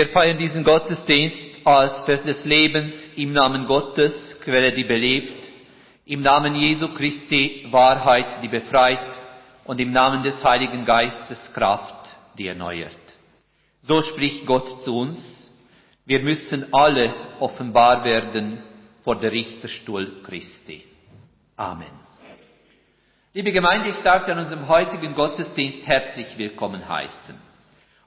Wir 0.00 0.08
feiern 0.08 0.38
diesen 0.38 0.64
Gottesdienst 0.64 1.36
als 1.62 2.06
Fest 2.06 2.24
des 2.24 2.42
Lebens 2.46 2.94
im 3.16 3.34
Namen 3.34 3.66
Gottes, 3.66 4.40
Quelle, 4.42 4.72
die 4.72 4.84
belebt, 4.84 5.46
im 6.06 6.22
Namen 6.22 6.54
Jesu 6.54 6.88
Christi, 6.94 7.66
Wahrheit, 7.70 8.42
die 8.42 8.48
befreit 8.48 9.12
und 9.64 9.78
im 9.78 9.92
Namen 9.92 10.22
des 10.22 10.42
Heiligen 10.42 10.86
Geistes, 10.86 11.52
Kraft, 11.52 12.16
die 12.38 12.46
erneuert. 12.46 12.96
So 13.82 14.00
spricht 14.00 14.46
Gott 14.46 14.84
zu 14.84 14.96
uns. 14.96 15.18
Wir 16.06 16.20
müssen 16.20 16.72
alle 16.72 17.12
offenbar 17.38 18.02
werden 18.02 18.62
vor 19.04 19.16
der 19.16 19.32
Richterstuhl 19.32 20.22
Christi. 20.22 20.82
Amen. 21.58 21.92
Liebe 23.34 23.52
Gemeinde, 23.52 23.90
ich 23.90 23.98
darf 24.02 24.24
Sie 24.24 24.32
an 24.32 24.38
unserem 24.38 24.66
heutigen 24.66 25.14
Gottesdienst 25.14 25.86
herzlich 25.86 26.38
willkommen 26.38 26.88
heißen. 26.88 27.49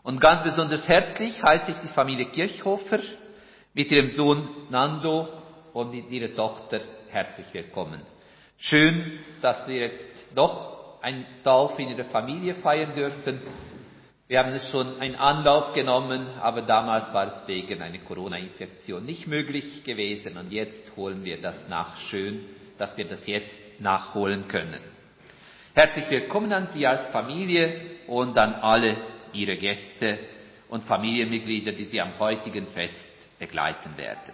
Und 0.04 0.20
ganz 0.20 0.44
besonders 0.44 0.86
herzlich 0.86 1.42
heiße 1.42 1.72
ich 1.72 1.78
die 1.78 1.94
Familie 1.94 2.26
Kirchhofer 2.26 3.00
mit 3.74 3.90
ihrem 3.90 4.10
Sohn 4.10 4.50
Nando 4.70 5.30
und 5.72 5.92
mit 5.92 6.12
ihrer 6.12 6.36
Tochter 6.36 6.82
herzlich 7.10 7.48
willkommen. 7.54 8.02
Schön, 8.58 9.20
dass 9.42 9.66
wir 9.66 9.78
jetzt 9.78 10.26
doch 10.36 11.02
ein 11.02 11.26
Tauf 11.46 11.80
in 11.80 11.88
ihrer 11.88 12.04
Familie 12.04 12.56
feiern 12.56 12.94
dürfen. 12.94 13.42
Wir 14.28 14.40
haben 14.40 14.52
es 14.52 14.70
schon 14.72 15.00
einen 15.00 15.16
Anlauf 15.16 15.74
genommen, 15.74 16.28
aber 16.42 16.64
damals 16.64 17.14
war 17.14 17.28
es 17.28 17.48
wegen 17.48 17.82
einer 17.82 18.00
Corona-Infektion 18.00 19.06
nicht 19.06 19.28
möglich 19.28 19.86
gewesen 19.86 20.38
und 20.38 20.52
jetzt 20.52 20.98
holen 20.98 21.24
wir 21.24 21.40
das 21.42 21.70
nach. 21.70 21.96
Schön, 22.10 22.42
dass 22.78 22.98
wir 22.98 23.06
das 23.06 23.26
jetzt 23.26 23.56
nachholen 23.80 24.50
können. 24.50 24.82
Herzlich 25.74 26.10
willkommen 26.10 26.52
an 26.52 26.68
Sie 26.74 26.86
als 26.86 27.08
Familie 27.12 27.80
und 28.08 28.38
an 28.38 28.54
alle 28.56 28.98
Ihre 29.34 29.58
Gäste 29.58 30.20
und 30.70 30.84
Familienmitglieder, 30.84 31.72
die 31.72 31.86
Sie 31.86 32.02
am 32.02 32.18
heutigen 32.20 32.68
Fest 32.68 32.96
begleiten 33.40 33.98
werden. 33.98 34.34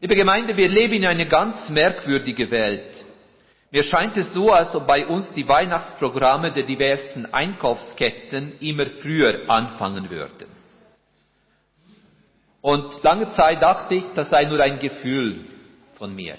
Liebe 0.00 0.14
Gemeinde, 0.14 0.56
wir 0.56 0.68
leben 0.68 0.94
in 0.94 1.06
einer 1.06 1.26
ganz 1.26 1.68
merkwürdigen 1.68 2.50
Welt. 2.50 3.04
Mir 3.70 3.84
scheint 3.84 4.16
es 4.16 4.32
so, 4.32 4.50
als 4.50 4.74
ob 4.74 4.86
bei 4.86 5.06
uns 5.06 5.30
die 5.32 5.46
Weihnachtsprogramme 5.46 6.50
der 6.52 6.64
diversen 6.64 7.32
Einkaufsketten 7.32 8.58
immer 8.60 8.86
früher 8.86 9.48
anfangen 9.48 10.10
würden. 10.10 10.48
Und 12.62 13.02
lange 13.02 13.30
Zeit 13.32 13.62
dachte 13.62 13.94
ich, 13.94 14.04
das 14.14 14.30
sei 14.30 14.44
nur 14.44 14.60
ein 14.60 14.78
Gefühl 14.78 15.44
von 15.94 16.14
mir. 16.14 16.36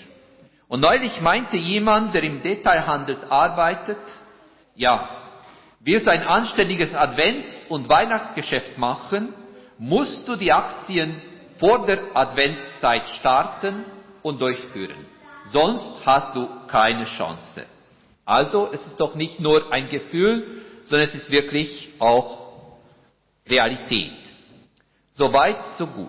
Und 0.68 0.82
neulich 0.82 1.20
meinte 1.22 1.58
jemand, 1.58 2.14
der 2.14 2.24
im 2.24 2.42
Detailhandel 2.42 3.18
arbeitet, 3.30 4.00
ja, 4.76 5.21
willst 5.84 6.06
du 6.06 6.12
ein 6.12 6.24
anständiges 6.24 6.94
Advents- 6.94 7.68
und 7.70 7.90
Weihnachtsgeschäft 7.90 8.78
machen, 8.78 9.34
musst 9.78 10.28
du 10.28 10.36
die 10.36 10.52
Aktien 10.52 11.22
vor 11.58 11.86
der 11.86 12.16
Adventszeit 12.16 13.08
starten 13.20 13.86
und 14.22 14.40
durchführen. 14.40 15.06
Sonst 15.50 16.06
hast 16.06 16.36
du 16.36 16.48
keine 16.68 17.06
Chance. 17.06 17.66
Also 18.26 18.70
es 18.72 18.86
ist 18.86 19.00
doch 19.00 19.16
nicht 19.16 19.40
nur 19.40 19.74
ein 19.74 19.90
Gefühl, 19.90 20.62
sondern 20.86 21.10
es 21.10 21.16
ist 21.16 21.32
wirklich 21.32 21.90
auch 22.00 22.40
Realität. 23.48 24.14
Soweit, 25.12 25.64
so 25.78 25.88
gut. 25.88 26.08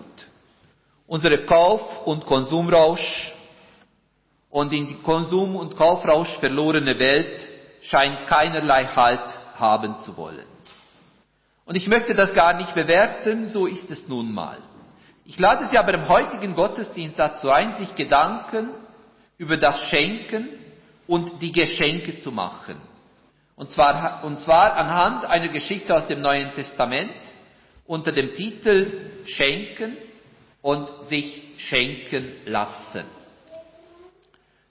Unsere 1.07 1.45
Kauf- 1.45 2.05
und 2.05 2.25
Konsumrausch 2.25 3.33
und 4.49 4.71
in 4.71 4.87
die 4.87 5.01
Konsum- 5.01 5.55
und 5.55 5.75
Kaufrausch 5.75 6.37
verlorene 6.39 6.97
Welt 6.97 7.41
scheint 7.81 8.27
keinerlei 8.27 8.85
Halt 8.85 9.32
haben 9.55 9.99
zu 9.99 10.17
wollen. 10.17 10.45
Und 11.65 11.75
ich 11.75 11.87
möchte 11.87 12.13
das 12.13 12.33
gar 12.33 12.53
nicht 12.53 12.73
bewerten, 12.75 13.47
so 13.47 13.67
ist 13.67 13.89
es 13.89 14.07
nun 14.07 14.33
mal. 14.33 14.57
Ich 15.25 15.39
lade 15.39 15.67
Sie 15.67 15.77
aber 15.77 15.93
im 15.93 16.09
heutigen 16.09 16.55
Gottesdienst 16.55 17.17
dazu 17.17 17.49
ein, 17.49 17.75
sich 17.75 17.95
Gedanken 17.95 18.69
über 19.37 19.57
das 19.57 19.79
Schenken 19.89 20.49
und 21.07 21.41
die 21.41 21.51
Geschenke 21.51 22.19
zu 22.19 22.31
machen. 22.31 22.75
Und 23.55 23.69
zwar, 23.71 24.23
und 24.23 24.37
zwar 24.39 24.75
anhand 24.75 25.25
einer 25.25 25.49
Geschichte 25.49 25.95
aus 25.95 26.07
dem 26.07 26.21
Neuen 26.21 26.53
Testament 26.53 27.13
unter 27.85 28.11
dem 28.11 28.33
Titel 28.35 29.23
Schenken 29.25 29.95
und 30.61 30.89
sich 31.03 31.43
schenken 31.57 32.31
lassen. 32.45 33.03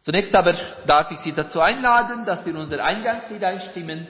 Zunächst 0.02 0.34
aber 0.34 0.54
darf 0.86 1.10
ich 1.12 1.18
Sie 1.20 1.32
dazu 1.32 1.60
einladen, 1.60 2.24
dass 2.24 2.44
wir 2.44 2.54
unser 2.56 2.82
Eingangslied 2.82 3.44
einstimmen. 3.44 4.06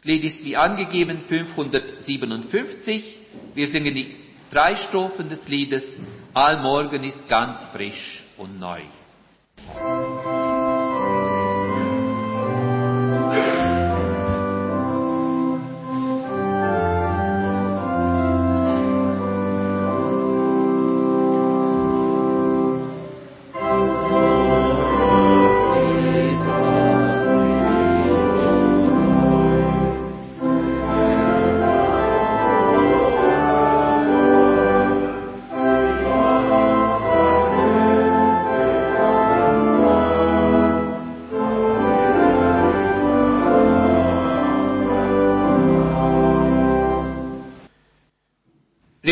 Das 0.00 0.06
Lied 0.06 0.24
ist 0.24 0.42
wie 0.42 0.56
angegeben 0.56 1.24
557. 1.28 3.18
Wir 3.54 3.68
singen 3.68 3.94
die 3.94 4.16
drei 4.50 4.74
Strophen 4.76 5.28
des 5.28 5.46
Liedes 5.46 5.84
Allmorgen 6.32 7.04
ist 7.04 7.28
ganz 7.28 7.58
frisch 7.66 8.24
und 8.38 8.58
neu. 8.58 8.80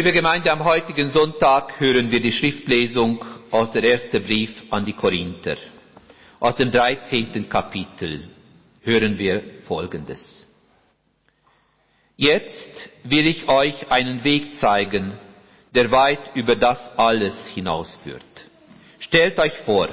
Liebe 0.09 0.23
Gemeinde, 0.23 0.51
am 0.51 0.65
heutigen 0.65 1.11
Sonntag 1.11 1.79
hören 1.79 2.11
wir 2.11 2.19
die 2.19 2.33
Schriftlesung 2.33 3.23
aus 3.51 3.73
der 3.73 3.85
ersten 3.85 4.23
Brief 4.23 4.51
an 4.71 4.87
die 4.87 4.95
Korinther. 4.95 5.59
Aus 6.41 6.57
dem 6.57 6.71
13. 6.71 7.47
Kapitel 7.47 8.31
hören 8.85 9.19
wir 9.19 9.43
Folgendes. 9.67 10.49
Jetzt 12.17 12.89
will 13.05 13.27
ich 13.27 13.47
euch 13.51 13.91
einen 13.91 14.25
Weg 14.25 14.57
zeigen, 14.61 15.13
der 15.75 15.91
weit 15.91 16.35
über 16.35 16.57
das 16.57 16.83
alles 16.97 17.37
hinausführt. 17.49 18.25
Stellt 19.01 19.39
euch 19.39 19.59
vor, 19.67 19.91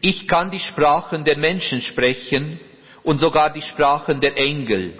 ich 0.00 0.28
kann 0.28 0.52
die 0.52 0.60
Sprachen 0.60 1.24
der 1.24 1.38
Menschen 1.38 1.80
sprechen 1.80 2.60
und 3.02 3.18
sogar 3.18 3.52
die 3.52 3.62
Sprachen 3.62 4.20
der 4.20 4.36
Engel. 4.36 4.96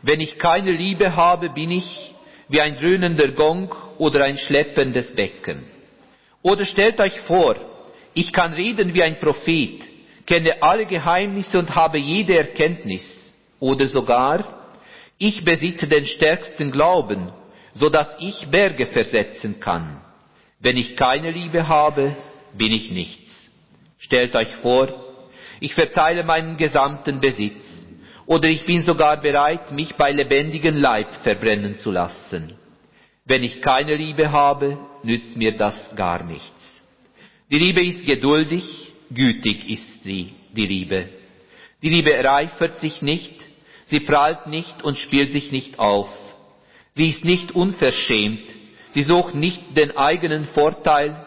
Wenn 0.00 0.22
ich 0.22 0.38
keine 0.38 0.70
Liebe 0.70 1.14
habe, 1.14 1.50
bin 1.50 1.70
ich 1.70 2.13
wie 2.48 2.60
ein 2.60 2.76
dröhnender 2.76 3.28
Gong 3.28 3.74
oder 3.98 4.24
ein 4.24 4.38
schleppendes 4.38 5.14
Becken. 5.14 5.64
Oder 6.42 6.66
stellt 6.66 7.00
euch 7.00 7.18
vor, 7.22 7.56
ich 8.12 8.32
kann 8.32 8.52
reden 8.52 8.94
wie 8.94 9.02
ein 9.02 9.18
Prophet, 9.18 9.82
kenne 10.26 10.62
alle 10.62 10.86
Geheimnisse 10.86 11.58
und 11.58 11.74
habe 11.74 11.98
jede 11.98 12.36
Erkenntnis. 12.36 13.04
Oder 13.60 13.86
sogar, 13.86 14.72
ich 15.18 15.44
besitze 15.44 15.88
den 15.88 16.06
stärksten 16.06 16.70
Glauben, 16.70 17.32
so 17.72 17.88
dass 17.88 18.08
ich 18.18 18.48
Berge 18.48 18.86
versetzen 18.86 19.58
kann. 19.60 20.00
Wenn 20.60 20.76
ich 20.76 20.96
keine 20.96 21.30
Liebe 21.30 21.66
habe, 21.66 22.16
bin 22.52 22.72
ich 22.72 22.90
nichts. 22.90 23.50
Stellt 23.98 24.34
euch 24.36 24.54
vor, 24.56 24.88
ich 25.60 25.74
verteile 25.74 26.24
meinen 26.24 26.56
gesamten 26.56 27.20
Besitz 27.20 27.83
oder 28.26 28.48
ich 28.48 28.64
bin 28.64 28.80
sogar 28.82 29.20
bereit, 29.20 29.70
mich 29.72 29.94
bei 29.96 30.10
lebendigem 30.10 30.76
Leib 30.76 31.08
verbrennen 31.22 31.78
zu 31.78 31.90
lassen. 31.90 32.54
Wenn 33.24 33.42
ich 33.42 33.60
keine 33.60 33.94
Liebe 33.96 34.30
habe, 34.30 34.78
nützt 35.02 35.36
mir 35.36 35.52
das 35.52 35.74
gar 35.96 36.22
nichts. 36.24 36.72
Die 37.50 37.58
Liebe 37.58 37.84
ist 37.84 38.04
geduldig, 38.04 38.64
gütig 39.10 39.68
ist 39.68 40.04
sie, 40.04 40.34
die 40.52 40.66
Liebe. 40.66 41.08
Die 41.82 41.88
Liebe 41.90 42.14
ereifert 42.14 42.78
sich 42.80 43.02
nicht, 43.02 43.34
sie 43.86 44.00
prahlt 44.00 44.46
nicht 44.46 44.82
und 44.82 44.98
spielt 44.98 45.32
sich 45.32 45.52
nicht 45.52 45.78
auf. 45.78 46.08
Sie 46.94 47.08
ist 47.08 47.24
nicht 47.24 47.52
unverschämt, 47.52 48.48
sie 48.92 49.02
sucht 49.02 49.34
nicht 49.34 49.76
den 49.76 49.96
eigenen 49.96 50.46
Vorteil, 50.48 51.26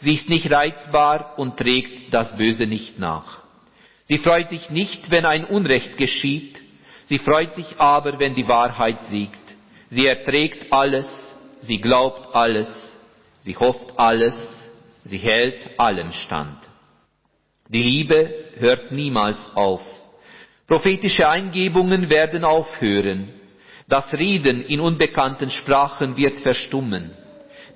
sie 0.00 0.14
ist 0.14 0.28
nicht 0.28 0.50
reizbar 0.50 1.38
und 1.38 1.56
trägt 1.56 2.12
das 2.14 2.36
Böse 2.36 2.66
nicht 2.66 2.98
nach. 2.98 3.47
Sie 4.08 4.18
freut 4.18 4.48
sich 4.48 4.70
nicht, 4.70 5.10
wenn 5.10 5.26
ein 5.26 5.44
Unrecht 5.44 5.98
geschieht, 5.98 6.58
sie 7.06 7.18
freut 7.18 7.54
sich 7.54 7.78
aber, 7.78 8.18
wenn 8.18 8.34
die 8.34 8.48
Wahrheit 8.48 9.02
siegt. 9.10 9.38
Sie 9.90 10.06
erträgt 10.06 10.72
alles, 10.72 11.06
sie 11.60 11.78
glaubt 11.78 12.34
alles, 12.34 12.68
sie 13.42 13.54
hofft 13.54 13.98
alles, 13.98 14.34
sie 15.04 15.18
hält 15.18 15.78
allem 15.78 16.12
stand. 16.12 16.58
Die 17.68 17.82
Liebe 17.82 18.32
hört 18.56 18.92
niemals 18.92 19.36
auf. 19.54 19.82
Prophetische 20.66 21.28
Eingebungen 21.28 22.08
werden 22.08 22.44
aufhören. 22.44 23.28
Das 23.88 24.12
Reden 24.14 24.64
in 24.64 24.80
unbekannten 24.80 25.50
Sprachen 25.50 26.16
wird 26.16 26.40
verstummen. 26.40 27.10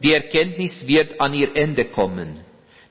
Die 0.02 0.14
Erkenntnis 0.14 0.86
wird 0.86 1.20
an 1.20 1.34
ihr 1.34 1.54
Ende 1.54 1.86
kommen. 1.86 2.40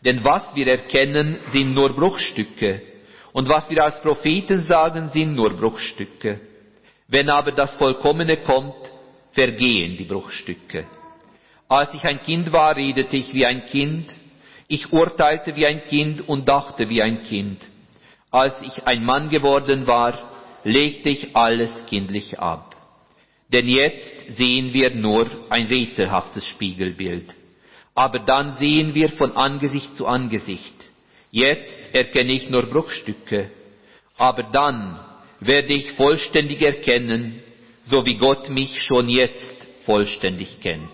Denn 0.06 0.24
was 0.24 0.56
wir 0.56 0.68
erkennen, 0.68 1.40
sind 1.52 1.74
nur 1.74 1.96
Bruchstücke. 1.96 2.91
Und 3.34 3.48
was 3.48 3.70
wir 3.70 3.84
als 3.84 4.02
Propheten 4.02 4.64
sagen, 4.64 5.10
sind 5.14 5.36
nur 5.36 5.52
Bruchstücke. 5.52 6.40
Wenn 7.08 7.30
aber 7.30 7.52
das 7.52 7.76
Vollkommene 7.76 8.38
kommt, 8.38 8.76
vergehen 9.32 9.98
die 9.98 10.04
Bruchstücke. 10.04 10.86
Als 11.68 11.94
ich 11.94 12.04
ein 12.04 12.22
Kind 12.22 12.52
war, 12.52 12.76
redete 12.76 13.16
ich 13.16 13.34
wie 13.34 13.46
ein 13.46 13.66
Kind, 13.66 14.10
ich 14.68 14.92
urteilte 14.92 15.56
wie 15.56 15.66
ein 15.66 15.84
Kind 15.86 16.28
und 16.28 16.48
dachte 16.48 16.90
wie 16.90 17.02
ein 17.02 17.24
Kind. 17.24 17.62
Als 18.30 18.62
ich 18.62 18.86
ein 18.86 19.04
Mann 19.04 19.30
geworden 19.30 19.88
war, 19.88 20.32
legte 20.64 21.10
ich 21.10 21.36
alles 21.36 21.86
kindlich 21.88 22.40
ab. 22.40 22.76
Denn 23.52 23.68
jetzt 23.68 24.38
sehen 24.38 24.74
wir 24.74 24.96
nur 24.96 25.30
ein 25.50 25.68
rätselhaftes 25.68 26.46
Spiegelbild. 26.48 27.34
Aber 27.94 28.20
dann 28.20 28.56
sehen 28.56 28.94
wir 28.94 29.10
von 29.10 29.36
Angesicht 29.36 29.96
zu 29.96 30.08
Angesicht. 30.08 30.76
Jetzt 31.32 31.94
erkenne 31.94 32.34
ich 32.34 32.50
nur 32.50 32.64
Bruchstücke. 32.64 33.50
Aber 34.18 34.44
dann 34.44 35.00
werde 35.40 35.74
ich 35.74 35.94
vollständig 35.94 36.62
erkennen, 36.62 37.42
so 37.86 38.06
wie 38.06 38.18
Gott 38.18 38.50
mich 38.50 38.82
schon 38.84 39.10
jetzt 39.10 39.68
vollständig 39.86 40.60
kennt. 40.62 40.92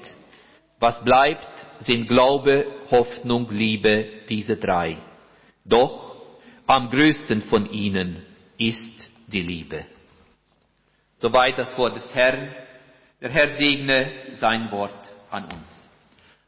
Was 0.79 1.03
bleibt, 1.03 1.47
sind 1.79 2.07
Glaube, 2.07 2.65
Hoffnung, 2.91 3.47
Liebe, 3.49 4.05
diese 4.29 4.57
drei. 4.57 4.97
Doch 5.65 6.15
am 6.67 6.89
größten 6.89 7.43
von 7.43 7.71
ihnen 7.71 8.23
ist 8.57 9.09
die 9.27 9.41
Liebe. 9.41 9.85
Soweit 11.17 11.57
das 11.57 11.77
Wort 11.77 11.95
des 11.95 12.13
Herrn. 12.13 12.53
Der 13.19 13.31
Herr 13.31 13.57
segne 13.57 14.11
sein 14.33 14.71
Wort 14.71 14.93
an 15.31 15.45
uns. 15.45 15.76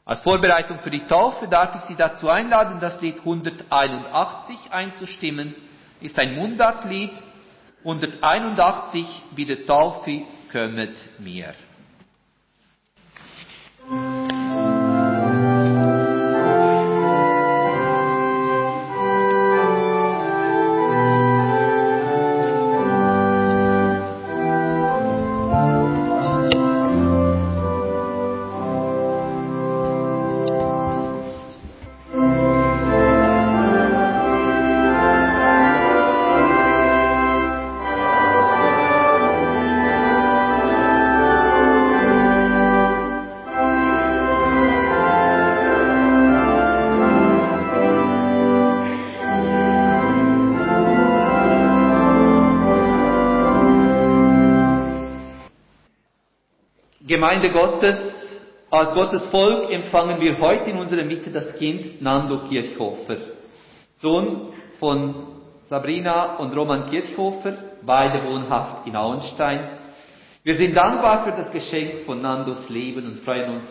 Als 0.10 0.22
Vorbereitung 0.22 0.80
für 0.80 0.90
die 0.90 1.06
Taufe 1.06 1.48
darf 1.48 1.76
ich 1.76 1.82
Sie 1.84 1.96
dazu 1.96 2.30
einladen, 2.30 2.80
das 2.80 3.00
Lied 3.00 3.20
181 3.20 4.58
einzustimmen. 4.72 5.54
Ist 6.02 6.18
ein 6.18 6.34
Mundartlied. 6.34 7.12
181, 7.84 9.06
wie 9.36 9.46
der 9.46 9.68
Taufe 9.68 10.24
kommet 10.52 10.96
mir. 11.20 11.54
Gemeinde 57.20 57.50
Gottes, 57.50 57.98
als 58.72 58.94
Gottes 58.94 59.28
Volk 59.28 59.70
empfangen 59.72 60.22
wir 60.22 60.40
heute 60.40 60.70
in 60.70 60.78
unserer 60.78 61.04
Mitte 61.04 61.30
das 61.30 61.54
Kind 61.58 62.02
Nando 62.02 62.48
Kirchhofer, 62.48 63.18
Sohn 64.02 64.54
von 64.80 65.28
Sabrina 65.66 66.38
und 66.38 66.56
Roman 66.56 66.90
Kirchhofer, 66.90 67.58
beide 67.82 68.26
wohnhaft 68.26 68.88
in 68.88 68.96
Auenstein. 68.96 69.80
Wir 70.46 70.56
sind 70.56 70.74
dankbar 70.74 71.26
für 71.26 71.32
das 71.32 71.52
Geschenk 71.52 72.06
von 72.06 72.22
Nandos 72.22 72.70
Leben 72.70 73.06
und 73.06 73.18
freuen 73.26 73.56
uns 73.56 73.66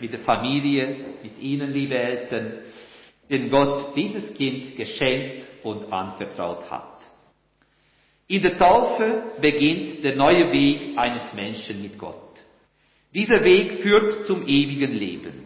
mit 0.00 0.10
der 0.10 0.20
Familie, 0.20 0.96
mit 1.22 1.38
Ihnen, 1.38 1.74
liebe 1.74 1.98
Eltern, 1.98 2.54
den 3.28 3.50
Gott 3.50 3.94
dieses 3.94 4.32
Kind 4.32 4.76
geschenkt 4.76 5.46
und 5.62 5.92
anvertraut 5.92 6.70
hat. 6.70 7.00
In 8.28 8.40
der 8.40 8.56
Taufe 8.56 9.24
beginnt 9.42 10.02
der 10.02 10.16
neue 10.16 10.50
Weg 10.50 10.96
eines 10.96 11.34
Menschen 11.34 11.82
mit 11.82 11.98
Gott. 11.98 12.23
Dieser 13.14 13.44
Weg 13.44 13.82
führt 13.82 14.26
zum 14.26 14.46
ewigen 14.46 14.92
Leben. 14.92 15.44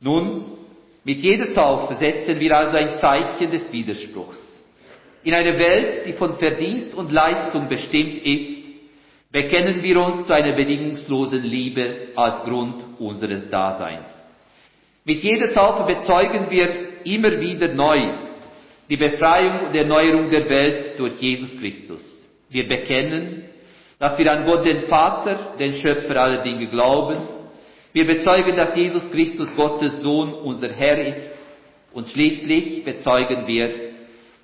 Nun, 0.00 0.44
mit 1.04 1.18
jeder 1.18 1.52
Taufe 1.52 1.96
setzen 1.96 2.40
wir 2.40 2.56
also 2.56 2.76
ein 2.78 2.98
Zeichen 3.00 3.50
des 3.50 3.70
Widerspruchs. 3.70 4.40
In 5.22 5.34
einer 5.34 5.58
Welt, 5.58 6.06
die 6.06 6.14
von 6.14 6.38
Verdienst 6.38 6.94
und 6.94 7.12
Leistung 7.12 7.68
bestimmt 7.68 8.24
ist, 8.24 8.54
bekennen 9.30 9.82
wir 9.82 10.00
uns 10.00 10.26
zu 10.26 10.32
einer 10.32 10.54
bedingungslosen 10.54 11.42
Liebe 11.42 12.08
als 12.14 12.44
Grund 12.44 12.82
unseres 12.98 13.48
Daseins. 13.50 14.06
Mit 15.04 15.22
jeder 15.22 15.52
Taufe 15.52 15.84
bezeugen 15.84 16.50
wir 16.50 17.04
immer 17.04 17.40
wieder 17.40 17.68
neu 17.74 18.00
die 18.88 18.96
Befreiung 18.96 19.66
und 19.66 19.74
Erneuerung 19.74 20.30
der 20.30 20.48
Welt 20.48 20.98
durch 20.98 21.20
Jesus 21.20 21.58
Christus. 21.58 22.02
Wir 22.48 22.68
bekennen, 22.68 23.44
dass 24.04 24.18
wir 24.18 24.30
an 24.30 24.44
Gott 24.44 24.66
den 24.66 24.86
Vater, 24.86 25.54
den 25.58 25.76
Schöpfer 25.76 26.14
aller 26.20 26.42
Dinge 26.42 26.66
glauben. 26.66 27.16
Wir 27.94 28.06
bezeugen, 28.06 28.54
dass 28.54 28.76
Jesus 28.76 29.10
Christus 29.10 29.56
Gottes 29.56 30.02
Sohn 30.02 30.34
unser 30.34 30.68
Herr 30.68 30.98
ist. 30.98 31.30
Und 31.94 32.08
schließlich 32.08 32.84
bezeugen 32.84 33.46
wir, 33.46 33.94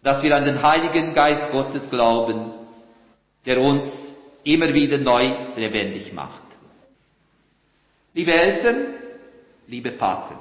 dass 0.02 0.23
wir 0.23 0.35
an 0.35 0.47
den 0.47 0.62
Heiligen 0.62 1.12
Geist 1.12 1.52
Gottes 1.52 1.90
glauben, 1.90 2.52
der 3.45 3.61
uns 3.61 3.85
immer 4.45 4.73
wieder 4.73 4.97
neu 4.97 5.31
lebendig 5.57 6.11
macht. 6.14 6.40
Liebe 8.14 8.33
Eltern, 8.33 8.95
liebe 9.67 9.90
Paten, 9.90 10.37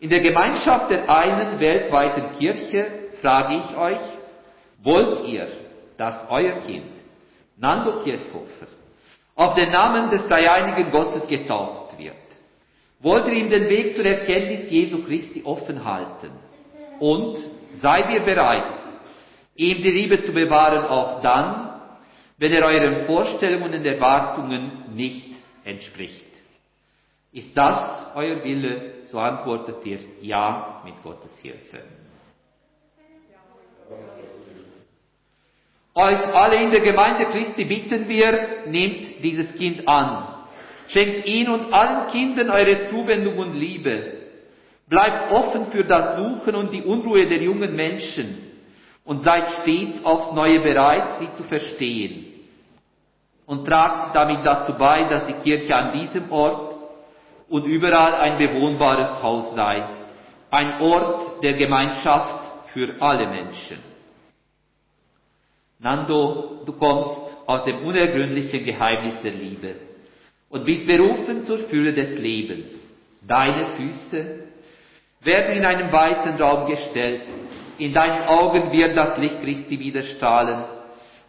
in 0.00 0.10
der 0.10 0.22
Gemeinschaft 0.22 0.90
der 0.90 1.08
einen 1.08 1.60
weltweiten 1.60 2.36
Kirche 2.36 2.84
frage 3.22 3.62
ich 3.62 3.76
euch, 3.76 4.00
wollt 4.82 5.28
ihr, 5.28 5.46
dass 5.96 6.28
euer 6.28 6.62
Kind 6.66 6.97
Nando 7.58 8.02
Kirchhofer, 8.02 8.68
auf 9.34 9.54
den 9.54 9.70
Namen 9.70 10.10
des 10.10 10.26
dreieinigen 10.28 10.90
Gottes 10.90 11.26
getauft 11.28 11.98
wird, 11.98 12.14
wollt 13.00 13.26
ihr 13.26 13.34
ihm 13.34 13.50
den 13.50 13.68
Weg 13.68 13.94
zur 13.94 14.04
Erkenntnis 14.04 14.70
Jesu 14.70 15.04
Christi 15.04 15.42
offen 15.44 15.84
halten 15.84 16.30
und 17.00 17.38
seid 17.80 18.10
ihr 18.10 18.20
bereit, 18.20 18.78
ihm 19.54 19.82
die 19.82 19.90
Liebe 19.90 20.24
zu 20.24 20.32
bewahren, 20.32 20.84
auch 20.84 21.20
dann, 21.20 21.80
wenn 22.38 22.52
er 22.52 22.64
euren 22.64 23.06
Vorstellungen 23.06 23.74
und 23.74 23.84
Erwartungen 23.84 24.94
nicht 24.94 25.34
entspricht. 25.64 26.26
Ist 27.32 27.56
das 27.56 28.14
euer 28.14 28.42
Wille? 28.42 29.04
So 29.06 29.18
antwortet 29.18 29.84
ihr 29.84 29.98
Ja 30.20 30.82
mit 30.84 31.02
Gottes 31.02 31.36
Hilfe. 31.38 31.82
Euch 35.94 36.34
alle 36.34 36.56
in 36.62 36.70
der 36.70 36.80
Gemeinde 36.80 37.26
Christi 37.26 37.64
bitten 37.64 38.08
wir, 38.08 38.64
nehmt 38.66 39.22
dieses 39.22 39.54
Kind 39.56 39.88
an. 39.88 40.28
Schenkt 40.88 41.26
ihn 41.26 41.48
und 41.48 41.72
allen 41.72 42.10
Kindern 42.10 42.50
eure 42.50 42.88
Zuwendung 42.90 43.38
und 43.38 43.54
Liebe. 43.54 44.12
Bleibt 44.88 45.32
offen 45.32 45.70
für 45.70 45.84
das 45.84 46.16
Suchen 46.16 46.54
und 46.54 46.72
die 46.72 46.82
Unruhe 46.82 47.26
der 47.26 47.42
jungen 47.42 47.76
Menschen 47.76 48.48
und 49.04 49.22
seid 49.22 49.48
stets 49.62 50.04
aufs 50.04 50.32
Neue 50.32 50.60
bereit, 50.60 51.20
sie 51.20 51.32
zu 51.36 51.42
verstehen. 51.44 52.26
Und 53.46 53.66
tragt 53.66 54.14
damit 54.14 54.44
dazu 54.44 54.74
bei, 54.74 55.04
dass 55.08 55.26
die 55.26 55.34
Kirche 55.42 55.74
an 55.74 55.98
diesem 55.98 56.30
Ort 56.30 56.74
und 57.48 57.64
überall 57.64 58.14
ein 58.14 58.38
bewohnbares 58.38 59.22
Haus 59.22 59.54
sei. 59.54 59.84
Ein 60.50 60.80
Ort 60.80 61.42
der 61.42 61.54
Gemeinschaft 61.54 62.68
für 62.72 62.94
alle 63.00 63.28
Menschen. 63.28 63.87
Nando, 65.80 66.62
du 66.66 66.72
kommst 66.72 67.20
aus 67.46 67.64
dem 67.64 67.84
unergründlichen 67.86 68.64
Geheimnis 68.64 69.14
der 69.22 69.30
Liebe 69.32 69.76
und 70.48 70.64
bist 70.64 70.86
berufen 70.86 71.44
zur 71.44 71.58
Fülle 71.68 71.92
des 71.92 72.18
Lebens. 72.18 72.66
Deine 73.24 73.74
Füße 73.74 74.26
werden 75.22 75.56
in 75.56 75.64
einen 75.64 75.92
weiten 75.92 76.42
Raum 76.42 76.68
gestellt. 76.68 77.22
In 77.78 77.92
deinen 77.92 78.26
Augen 78.26 78.72
wird 78.72 78.96
das 78.96 79.18
Licht 79.18 79.40
Christi 79.40 79.78
wieder 79.78 80.02
strahlen. 80.02 80.64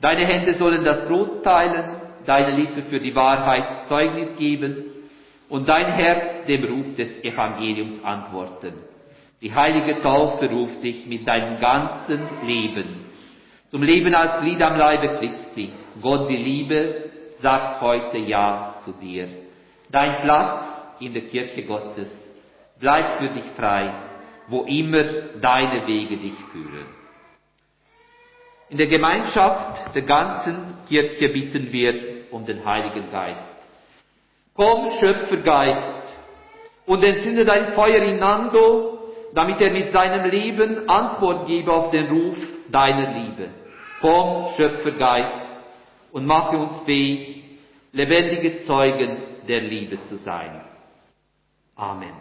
Deine 0.01 0.25
Hände 0.25 0.55
sollen 0.55 0.83
das 0.83 1.07
Brot 1.07 1.43
teilen, 1.43 2.01
deine 2.25 2.55
Lippe 2.55 2.83
für 2.83 2.99
die 2.99 3.15
Wahrheit 3.15 3.87
Zeugnis 3.87 4.35
geben 4.37 4.83
und 5.47 5.69
dein 5.69 5.93
Herz 5.93 6.45
dem 6.47 6.63
Ruf 6.63 6.95
des 6.95 7.23
Evangeliums 7.23 8.03
antworten. 8.03 8.73
Die 9.41 9.53
heilige 9.53 10.01
Taufe 10.01 10.49
ruft 10.49 10.83
dich 10.83 11.05
mit 11.05 11.27
deinem 11.27 11.59
ganzen 11.59 12.19
Leben 12.47 13.08
zum 13.71 13.83
Leben 13.83 14.13
als 14.13 14.41
Glied 14.41 14.61
am 14.61 14.77
Leibe 14.77 15.19
Christi. 15.19 15.71
Gott 16.01 16.29
die 16.29 16.37
Liebe 16.37 17.11
sagt 17.39 17.81
heute 17.81 18.17
Ja 18.17 18.75
zu 18.83 18.91
dir. 18.93 19.27
Dein 19.91 20.21
Platz 20.21 20.65
in 20.99 21.13
der 21.13 21.23
Kirche 21.23 21.63
Gottes 21.63 22.09
bleibt 22.79 23.19
für 23.19 23.29
dich 23.29 23.45
frei, 23.55 23.93
wo 24.47 24.63
immer 24.63 25.03
deine 25.41 25.87
Wege 25.87 26.17
dich 26.17 26.35
führen. 26.51 26.87
In 28.69 28.77
der 28.77 28.87
Gemeinschaft 28.87 29.95
der 29.95 30.03
ganzen 30.03 30.77
Kirche 30.87 31.29
bitten 31.29 31.71
wir 31.71 31.93
um 32.31 32.45
den 32.45 32.63
Heiligen 32.65 33.11
Geist. 33.11 33.55
Komm, 34.55 34.91
Schöpfergeist, 34.99 35.99
und 36.85 37.03
entzünde 37.03 37.45
dein 37.45 37.73
Feuer 37.73 38.01
in 38.03 38.19
Nando, 38.19 38.99
damit 39.33 39.61
er 39.61 39.71
mit 39.71 39.91
seinem 39.91 40.29
Leben 40.29 40.89
Antwort 40.89 41.47
gebe 41.47 41.71
auf 41.71 41.91
den 41.91 42.07
Ruf 42.07 42.37
deiner 42.71 43.13
Liebe. 43.13 43.49
Komm, 44.01 44.53
Schöpfergeist, 44.55 45.49
und 46.11 46.25
mache 46.25 46.57
uns 46.57 46.83
fähig, 46.85 47.43
lebendige 47.91 48.65
Zeugen 48.65 49.17
der 49.47 49.61
Liebe 49.61 49.99
zu 50.07 50.17
sein. 50.17 50.63
Amen. 51.75 52.13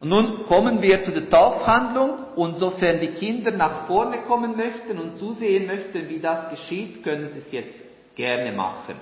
Und 0.00 0.08
nun 0.08 0.46
kommen 0.46 0.82
wir 0.82 1.02
zu 1.02 1.12
der 1.12 1.30
Taufhandlung 1.30 2.34
und 2.36 2.56
sofern 2.56 3.00
die 3.00 3.12
Kinder 3.12 3.50
nach 3.52 3.86
vorne 3.86 4.22
kommen 4.22 4.56
möchten 4.56 4.98
und 4.98 5.16
zusehen 5.16 5.66
möchten, 5.66 6.08
wie 6.08 6.20
das 6.20 6.50
geschieht, 6.50 7.02
können 7.02 7.30
sie 7.32 7.38
es 7.38 7.52
jetzt 7.52 7.84
gerne 8.14 8.52
machen. 8.52 8.96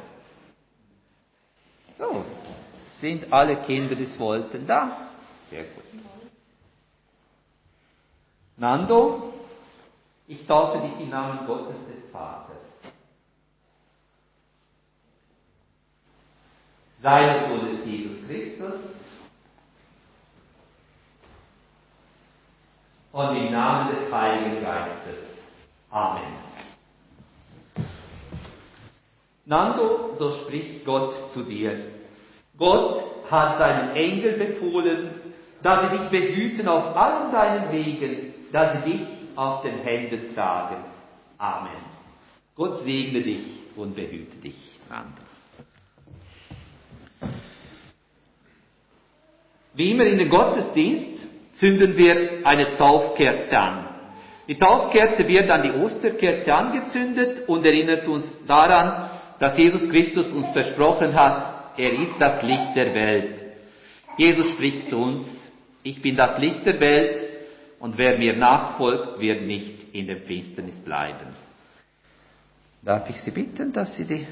So, 1.98 2.24
sind 3.00 3.32
alle 3.32 3.56
Kinder, 3.62 3.94
die 3.94 4.04
es 4.04 4.18
wollten, 4.18 4.66
da? 4.66 5.08
Sehr 5.50 5.64
gut. 5.64 6.12
Nando, 8.62 9.33
ich 10.28 10.47
taufe 10.47 10.87
dich 10.87 11.00
im 11.00 11.11
Namen 11.11 11.49
Gottes 11.49 11.85
des 11.92 12.09
Vaters. 12.12 12.62
Seines 17.02 17.49
Sohnes 17.49 17.85
Jesus 17.85 18.25
Christus 18.25 18.75
und 23.11 23.37
im 23.37 23.50
Namen 23.50 23.97
des 23.97 24.12
Heiligen 24.12 24.62
Geistes. 24.62 25.25
Amen. 25.90 26.23
Nando, 29.45 30.14
so 30.21 30.31
spricht 30.45 30.85
Gott 30.85 31.33
zu 31.33 31.42
dir. 31.42 31.90
Gott 32.57 33.02
hat 33.28 33.59
seinen 33.59 33.97
Engel 33.97 34.35
befohlen, 34.35 35.21
dass 35.64 35.90
sie 35.90 35.99
dich 35.99 36.11
behüten 36.11 36.69
auf 36.69 36.97
allen 36.97 37.33
deinen 37.33 37.73
Wegen, 37.73 38.31
dass 38.52 38.85
sie 38.85 38.90
dich 38.90 39.06
auf 39.35 39.62
den 39.62 39.78
Händen 39.78 40.35
tragen. 40.35 40.85
Amen. 41.38 41.73
Gott 42.54 42.85
segne 42.85 43.23
dich 43.23 43.47
und 43.76 43.97
behüte 43.97 44.37
dich. 44.37 44.56
Nando. 44.88 45.23
Wie 49.75 49.90
immer 49.90 50.04
in 50.04 50.18
den 50.18 50.28
Gottesdienst 50.28 51.26
zünden 51.54 51.97
wir 51.97 52.47
eine 52.47 52.76
Taufkerze 52.76 53.59
an. 53.59 53.88
Die 54.47 54.59
Taufkerze 54.59 55.26
wird 55.26 55.50
an 55.50 55.62
die 55.62 55.71
Osterkerze 55.71 56.52
angezündet 56.52 57.49
und 57.49 57.64
erinnert 57.64 58.06
uns 58.06 58.26
daran, 58.47 59.11
dass 59.38 59.56
Jesus 59.56 59.88
Christus 59.88 60.30
uns 60.30 60.50
versprochen 60.50 61.14
hat, 61.14 61.78
er 61.78 61.90
ist 61.90 62.16
das 62.18 62.42
Licht 62.42 62.76
der 62.76 62.94
Welt. 62.94 63.42
Jesus 64.18 64.47
spricht 64.50 64.88
zu 64.88 64.99
uns, 64.99 65.25
ich 65.82 66.02
bin 66.02 66.16
das 66.16 66.38
Licht 66.38 66.66
der 66.66 66.78
Welt 66.78 67.22
und 67.82 67.98
wer 67.98 68.16
mir 68.16 68.36
nachfolgt, 68.36 69.18
wird 69.18 69.42
nicht 69.42 69.92
in 69.92 70.06
der 70.06 70.18
Finsternis 70.18 70.76
bleiben. 70.84 71.34
Darf 72.80 73.10
ich 73.10 73.20
Sie 73.22 73.32
bitten, 73.32 73.72
dass 73.72 73.96
Sie 73.96 74.04
die 74.04 74.24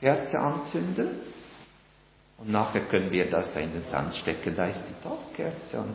Kerze 0.00 0.36
anzünden? 0.36 1.20
Und 2.38 2.50
nachher 2.50 2.80
können 2.86 3.12
wir 3.12 3.30
das 3.30 3.54
da 3.54 3.60
in 3.60 3.72
den 3.72 3.82
Sand 3.82 4.16
stecken. 4.16 4.56
Da 4.56 4.66
ist 4.66 4.82
die 4.82 5.00
Taufkerze 5.00 5.78
und 5.78 5.94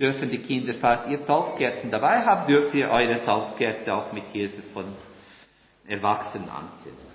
dürfen 0.00 0.30
die 0.30 0.38
Kinder, 0.38 0.72
falls 0.80 1.06
ihr 1.08 1.26
Taufkerzen 1.26 1.90
dabei 1.90 2.24
habt, 2.24 2.48
dürft 2.48 2.74
ihr 2.74 2.88
eure 2.88 3.22
Taufkerze 3.26 3.92
auch 3.92 4.10
mit 4.14 4.24
Hilfe 4.28 4.62
von 4.72 4.86
Erwachsenen 5.86 6.48
anzünden. 6.48 7.11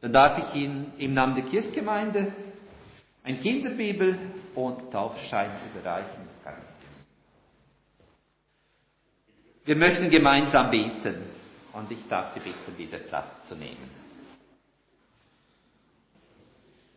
Dann 0.00 0.12
darf 0.12 0.38
ich 0.38 0.62
Ihnen 0.62 0.92
im 0.98 1.14
Namen 1.14 1.34
der 1.34 1.44
Kirchgemeinde 1.44 2.32
ein 3.22 3.40
Kinderbibel 3.40 4.18
und 4.54 4.90
Taufschein 4.90 5.50
überreichen. 5.70 6.30
Wir 9.64 9.76
möchten 9.76 10.08
gemeinsam 10.10 10.70
beten 10.70 11.16
und 11.72 11.90
ich 11.92 12.08
darf 12.08 12.32
Sie 12.34 12.40
bitten, 12.40 12.76
wieder 12.76 12.98
Platz 12.98 13.46
zu 13.48 13.54
nehmen. 13.54 13.88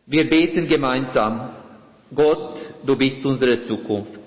Wir 0.05 0.29
beten 0.29 0.67
gemeinsam. 0.67 1.51
Gott, 2.15 2.57
du 2.86 2.98
bist 2.98 3.24
unsere 3.25 3.63
Zukunft. 3.67 4.19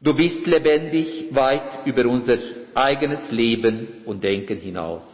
Du 0.00 0.14
bist 0.14 0.46
lebendig 0.46 1.34
weit 1.34 1.86
über 1.86 2.06
unser 2.06 2.38
eigenes 2.74 3.30
Leben 3.30 4.04
und 4.04 4.22
Denken 4.22 4.58
hinaus. 4.58 5.13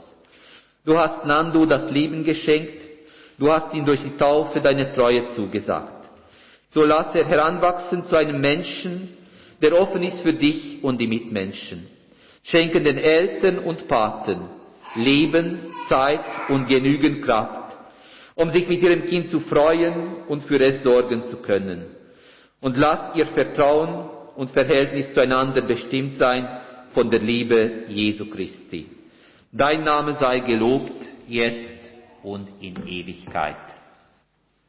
Du 0.85 0.99
hast 0.99 1.25
Nandu 1.25 1.67
das 1.67 1.91
Leben 1.91 2.25
geschenkt. 2.25 2.81
Du 3.39 3.51
hast 3.51 3.75
ihm 3.75 3.85
durch 3.85 4.03
die 4.03 4.17
Taufe 4.17 4.61
deine 4.61 4.93
Treue 4.93 5.29
zugesagt. 5.35 6.09
So 6.73 6.85
lass 6.85 7.15
er 7.15 7.27
heranwachsen 7.27 8.05
zu 8.07 8.17
einem 8.17 8.41
Menschen, 8.41 9.17
der 9.61 9.79
offen 9.79 10.03
ist 10.03 10.21
für 10.21 10.33
dich 10.33 10.83
und 10.83 10.99
die 10.99 11.07
Mitmenschen 11.07 11.87
schenken 12.43 12.85
den 12.85 12.99
Eltern 12.99 13.59
und 13.59 13.89
Paten 13.89 14.49
Leben, 14.97 15.73
Zeit 15.89 16.25
und 16.49 16.67
genügend 16.67 17.25
Kraft, 17.25 17.77
um 18.35 18.51
sich 18.51 18.67
mit 18.67 18.83
ihrem 18.83 19.07
Kind 19.07 19.31
zu 19.31 19.39
freuen 19.41 20.25
und 20.27 20.43
für 20.45 20.61
es 20.61 20.83
sorgen 20.83 21.27
zu 21.27 21.37
können. 21.37 21.85
Und 22.61 22.77
lasst 22.77 23.17
ihr 23.17 23.27
Vertrauen 23.27 24.11
und 24.35 24.51
Verhältnis 24.51 25.13
zueinander 25.15 25.63
bestimmt 25.63 26.17
sein 26.17 26.49
von 26.93 27.09
der 27.09 27.21
Liebe 27.21 27.85
Jesu 27.89 28.27
Christi. 28.27 28.87
Dein 29.53 29.83
Name 29.83 30.15
sei 30.15 30.41
gelobt, 30.41 31.05
jetzt 31.27 31.91
und 32.23 32.49
in 32.61 32.87
Ewigkeit. 32.87 33.57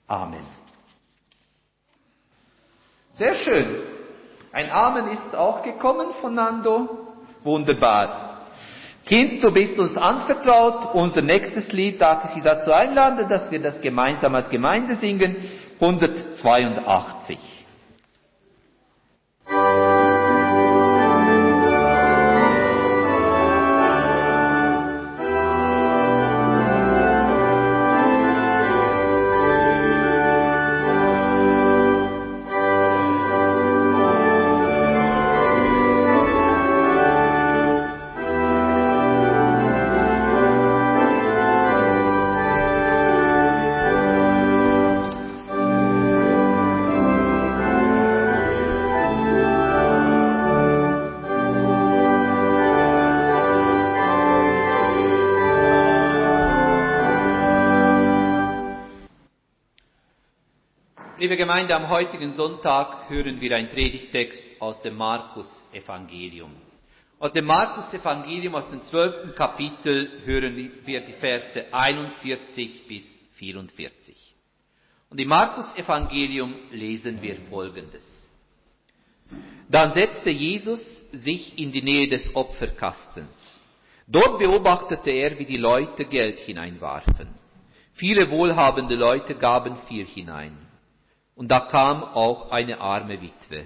Amen. 0.08 0.46
Sehr 3.14 3.36
schön. 3.36 3.68
Ein 4.52 4.72
Amen 4.72 5.08
ist 5.10 5.36
auch 5.36 5.62
gekommen 5.62 6.08
von 6.20 6.34
Nando. 6.34 7.08
Wunderbar. 7.44 8.48
Kind, 9.06 9.44
du 9.44 9.52
bist 9.52 9.78
uns 9.78 9.96
anvertraut. 9.96 10.94
Unser 10.96 11.22
nächstes 11.22 11.72
Lied 11.72 12.02
darf 12.02 12.26
ich 12.26 12.32
Sie 12.32 12.42
dazu 12.42 12.72
einladen, 12.72 13.30
dass 13.30 13.52
wir 13.52 13.62
das 13.62 13.82
gemeinsam 13.82 14.34
als 14.36 14.50
Gemeinde 14.50 14.96
singen. 14.96 15.36
182. 15.80 17.61
Liebe 61.32 61.44
Gemeinde, 61.44 61.74
am 61.74 61.88
heutigen 61.88 62.34
Sonntag 62.34 63.10
hören 63.10 63.40
wir 63.40 63.56
einen 63.56 63.70
Predigtext 63.70 64.46
aus 64.60 64.82
dem 64.82 64.98
Markus-Evangelium. 64.98 66.52
Aus 67.20 67.32
dem 67.32 67.46
Markus-Evangelium, 67.46 68.54
aus 68.54 68.70
dem 68.70 68.84
zwölften 68.84 69.34
Kapitel, 69.34 70.24
hören 70.26 70.58
wir 70.84 71.00
die 71.00 71.14
Verse 71.14 71.74
41 71.74 72.86
bis 72.86 73.06
44. 73.36 74.14
Und 75.10 75.22
im 75.22 75.30
Markus-Evangelium 75.30 76.54
lesen 76.72 77.22
wir 77.22 77.38
Folgendes. 77.50 78.04
Dann 79.70 79.94
setzte 79.94 80.32
Jesus 80.32 80.82
sich 81.14 81.58
in 81.58 81.72
die 81.72 81.82
Nähe 81.82 82.10
des 82.10 82.36
Opferkastens. 82.36 83.62
Dort 84.06 84.38
beobachtete 84.38 85.12
er, 85.12 85.40
wie 85.40 85.46
die 85.46 85.56
Leute 85.56 86.04
Geld 86.04 86.40
hineinwarfen. 86.40 87.30
Viele 87.94 88.30
wohlhabende 88.30 88.96
Leute 88.96 89.36
gaben 89.36 89.78
viel 89.88 90.06
hinein. 90.06 90.68
Und 91.42 91.48
da 91.48 91.60
kam 91.60 92.04
auch 92.04 92.52
eine 92.52 92.80
arme 92.80 93.20
Witwe. 93.20 93.66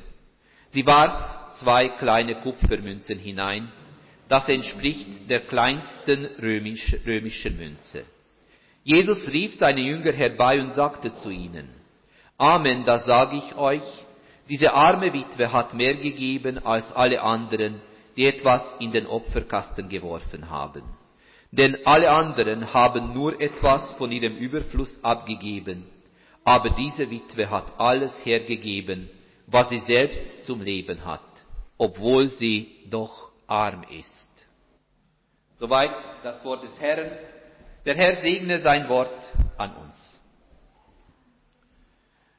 Sie 0.70 0.88
warf 0.88 1.58
zwei 1.60 1.90
kleine 1.90 2.36
Kupfermünzen 2.36 3.20
hinein. 3.20 3.70
Das 4.30 4.48
entspricht 4.48 5.30
der 5.30 5.42
kleinsten 5.42 6.24
römisch, 6.42 6.96
römischen 7.06 7.58
Münze. 7.58 8.06
Jesus 8.86 9.28
rief 9.28 9.56
seine 9.56 9.82
Jünger 9.82 10.14
herbei 10.14 10.62
und 10.62 10.72
sagte 10.72 11.16
zu 11.16 11.30
ihnen, 11.30 11.68
Amen, 12.38 12.86
da 12.86 13.00
sage 13.00 13.36
ich 13.36 13.56
euch, 13.58 14.06
diese 14.48 14.72
arme 14.74 15.12
Witwe 15.12 15.52
hat 15.52 15.74
mehr 15.74 15.96
gegeben 15.96 16.66
als 16.66 16.90
alle 16.96 17.22
anderen, 17.22 17.82
die 18.16 18.26
etwas 18.26 18.62
in 18.80 18.94
den 18.94 19.06
Opferkasten 19.06 19.90
geworfen 19.90 20.50
haben. 20.50 20.84
Denn 21.52 21.80
alle 21.84 22.10
anderen 22.10 22.74
haben 22.74 23.14
nur 23.14 23.42
etwas 23.42 23.96
von 23.96 24.14
ihrem 24.14 24.38
Überfluss 24.38 24.98
abgegeben, 25.04 25.88
aber 26.46 26.70
diese 26.70 27.10
Witwe 27.10 27.50
hat 27.50 27.74
alles 27.80 28.14
hergegeben, 28.24 29.10
was 29.48 29.68
sie 29.70 29.80
selbst 29.80 30.46
zum 30.46 30.62
Leben 30.62 31.04
hat, 31.04 31.22
obwohl 31.78 32.28
sie 32.28 32.86
doch 32.90 33.32
arm 33.48 33.84
ist. 33.90 34.48
Soweit 35.60 35.96
das 36.24 36.46
Wort 36.46 36.64
des 36.64 36.80
Herrn. 36.80 37.12
Der 37.86 37.96
Herr 37.96 38.22
segne 38.22 38.60
sein 38.60 38.88
Wort 38.90 39.34
an 39.58 39.76
uns. 39.76 40.22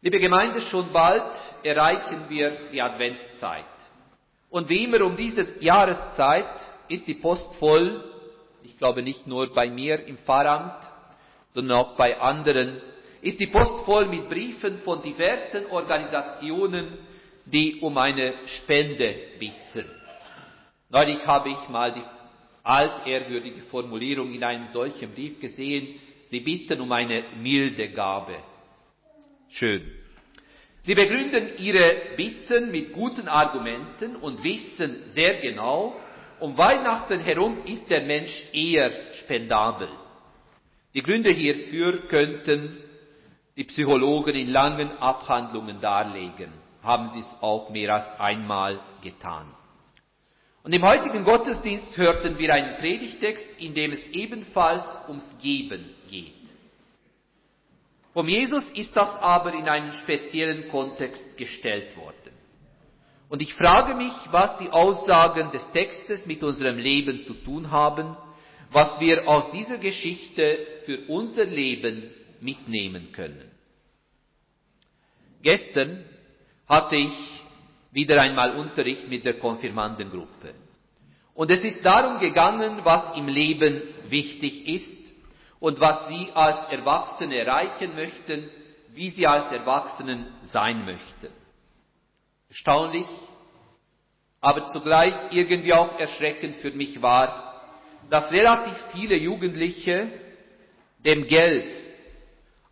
Liebe 0.03 0.21
Gemeinde, 0.21 0.61
schon 0.61 0.93
bald 0.93 1.33
erreichen 1.65 2.29
wir 2.29 2.71
die 2.71 2.81
Adventszeit. 2.81 3.65
Und 4.51 4.69
wie 4.69 4.85
immer 4.85 5.05
um 5.05 5.17
diese 5.17 5.61
Jahreszeit 5.61 6.61
ist 6.89 7.07
die 7.09 7.15
Post 7.15 7.55
voll, 7.57 8.05
ich 8.63 8.77
glaube 8.79 9.03
nicht 9.03 9.27
nur 9.27 9.53
bei 9.53 9.69
mir 9.69 10.07
im 10.07 10.19
Pfarramt, 10.19 10.83
sondern 11.51 11.79
auch 11.79 11.97
bei 11.97 12.21
anderen, 12.21 12.81
ist 13.23 13.41
die 13.41 13.47
Post 13.47 13.85
voll 13.85 14.07
mit 14.07 14.29
Briefen 14.29 14.79
von 14.79 15.03
diversen 15.03 15.67
Organisationen, 15.71 16.99
die 17.45 17.81
um 17.81 17.97
eine 17.99 18.35
Spende 18.47 19.15
bitten. 19.39 19.89
Neulich 20.91 21.27
habe 21.27 21.51
ich 21.51 21.69
mal 21.69 21.93
die 21.93 22.03
altehrwürdige 22.63 23.63
Formulierung 23.63 24.33
in 24.33 24.43
einem 24.43 24.67
solchen 24.69 25.13
Brief 25.13 25.41
gesehen, 25.41 26.01
sie 26.31 26.41
bitten 26.41 26.81
um 26.81 26.91
eine 26.91 27.25
milde 27.41 27.89
Gabe. 27.91 28.37
Schön. 29.51 29.83
Sie 30.83 30.95
begründen 30.95 31.51
ihre 31.59 32.15
Bitten 32.17 32.71
mit 32.71 32.93
guten 32.93 33.29
Argumenten 33.29 34.17
und 34.17 34.43
wissen 34.43 35.11
sehr 35.11 35.41
genau, 35.41 36.01
um 36.39 36.57
Weihnachten 36.57 37.19
herum 37.21 37.65
ist 37.65 37.89
der 37.89 38.03
Mensch 38.03 38.33
eher 38.53 39.13
spendabel. 39.15 39.89
Die 40.95 41.03
Gründe 41.03 41.31
hierfür 41.31 42.07
könnten 42.09 42.79
die 43.57 43.65
Psychologen 43.65 44.35
in 44.35 44.51
langen 44.51 44.99
Abhandlungen 44.99 45.81
darlegen, 45.81 46.53
haben 46.83 47.11
sie 47.11 47.21
es 47.21 47.37
auch 47.41 47.71
mehr 47.71 47.95
als 47.95 48.21
einmal 48.21 48.81
getan. 49.03 49.47
Und 50.63 50.75
im 50.75 50.83
heutigen 50.83 51.25
Gottesdienst 51.25 51.97
hörten 51.97 52.39
wir 52.39 52.53
einen 52.53 52.77
Predigtext, 52.79 53.47
in 53.59 53.75
dem 53.75 53.93
es 53.93 54.07
ebenfalls 54.09 54.85
ums 55.09 55.25
Geben 55.41 55.95
geht. 56.11 56.35
Vom 58.13 58.29
Jesus 58.29 58.65
ist 58.75 58.97
das 58.97 59.11
aber 59.21 59.53
in 59.55 59.69
einen 59.69 59.93
speziellen 59.93 60.69
Kontext 60.69 61.37
gestellt 61.37 61.97
worden. 61.97 62.33
Und 63.29 63.43
ich 63.43 63.55
frage 63.55 63.95
mich, 63.95 64.13
was 64.31 64.59
die 64.59 64.71
Aussagen 64.71 65.51
des 65.51 65.71
Textes 65.73 66.27
mit 66.27 66.43
unserem 66.43 66.79
Leben 66.79 67.23
zu 67.23 67.35
tun 67.35 67.71
haben, 67.71 68.17
was 68.71 68.99
wir 69.01 69.29
aus 69.29 69.51
dieser 69.53 69.79
Geschichte 69.79 70.67
für 70.85 71.07
unser 71.09 71.45
Leben 71.45 72.11
mitnehmen 72.41 73.13
können. 73.13 73.51
Gestern 75.43 76.05
hatte 76.69 76.97
ich 76.97 77.13
wieder 77.93 78.21
einmal 78.21 78.57
Unterricht 78.57 79.09
mit 79.09 79.25
der 79.25 79.39
Konfirmandengruppe. 79.39 80.55
Und 81.35 81.51
es 81.51 81.61
ist 81.61 81.85
darum 81.85 82.19
gegangen, 82.19 82.81
was 82.83 83.17
im 83.17 83.29
Leben 83.29 83.83
wichtig 84.09 84.67
ist 84.67 84.97
und 85.61 85.81
was 85.81 86.09
sie 86.09 86.31
als 86.35 86.71
Erwachsene 86.71 87.37
erreichen 87.37 87.95
möchten, 87.95 88.51
wie 88.95 89.11
sie 89.11 89.27
als 89.27 89.53
Erwachsenen 89.53 90.27
sein 90.47 90.85
möchten. 90.85 91.29
Erstaunlich, 92.49 93.07
aber 94.41 94.67
zugleich 94.69 95.15
irgendwie 95.31 95.73
auch 95.73 95.99
erschreckend 95.99 96.57
für 96.57 96.71
mich 96.71 97.01
war, 97.03 97.63
dass 98.11 98.33
relativ 98.33 98.77
viele 98.93 99.17
Jugendliche 99.17 100.09
dem 101.05 101.27
Geld 101.27 101.86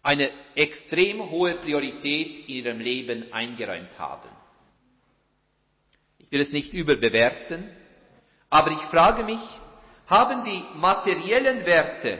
eine 0.05 0.31
extrem 0.55 1.31
hohe 1.31 1.55
Priorität 1.55 2.47
in 2.47 2.55
ihrem 2.57 2.79
Leben 2.79 3.33
eingeräumt 3.33 3.99
haben. 3.99 4.29
Ich 6.19 6.31
will 6.31 6.43
es 6.43 6.53
nicht 6.53 6.73
überbewerten, 6.75 7.71
aber 8.51 8.71
ich 8.71 8.90
frage 8.90 9.25
mich, 9.25 9.40
haben 10.07 10.45
die 10.45 10.62
materiellen 10.79 11.64
Werte 11.64 12.19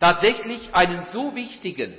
tatsächlich 0.00 0.74
einen 0.74 1.06
so 1.12 1.34
wichtigen, 1.36 1.94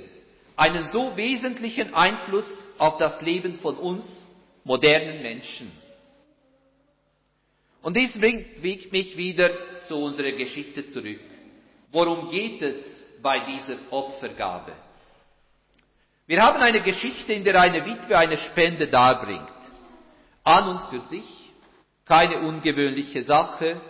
einen 0.56 0.88
so 0.88 1.16
wesentlichen 1.16 1.94
Einfluss 1.94 2.46
auf 2.76 2.98
das 2.98 3.18
Leben 3.22 3.60
von 3.60 3.78
uns 3.78 4.04
modernen 4.62 5.22
Menschen? 5.22 5.72
Und 7.80 7.96
dies 7.96 8.12
bringt 8.12 8.62
mich 8.62 9.16
wieder 9.16 9.50
zu 9.88 9.96
unserer 9.96 10.32
Geschichte 10.32 10.86
zurück. 10.88 11.20
Worum 11.90 12.28
geht 12.28 12.60
es 12.60 13.01
bei 13.22 13.40
dieser 13.40 13.78
Opfergabe? 13.90 14.72
Wir 16.26 16.42
haben 16.42 16.60
eine 16.60 16.82
Geschichte, 16.82 17.32
in 17.32 17.44
der 17.44 17.60
eine 17.60 17.84
Witwe 17.84 18.16
eine 18.16 18.36
Spende 18.36 18.88
darbringt 18.88 19.48
an 20.44 20.68
und 20.68 20.80
für 20.90 21.00
sich 21.08 21.24
keine 22.04 22.40
ungewöhnliche 22.40 23.22
Sache, 23.22 23.80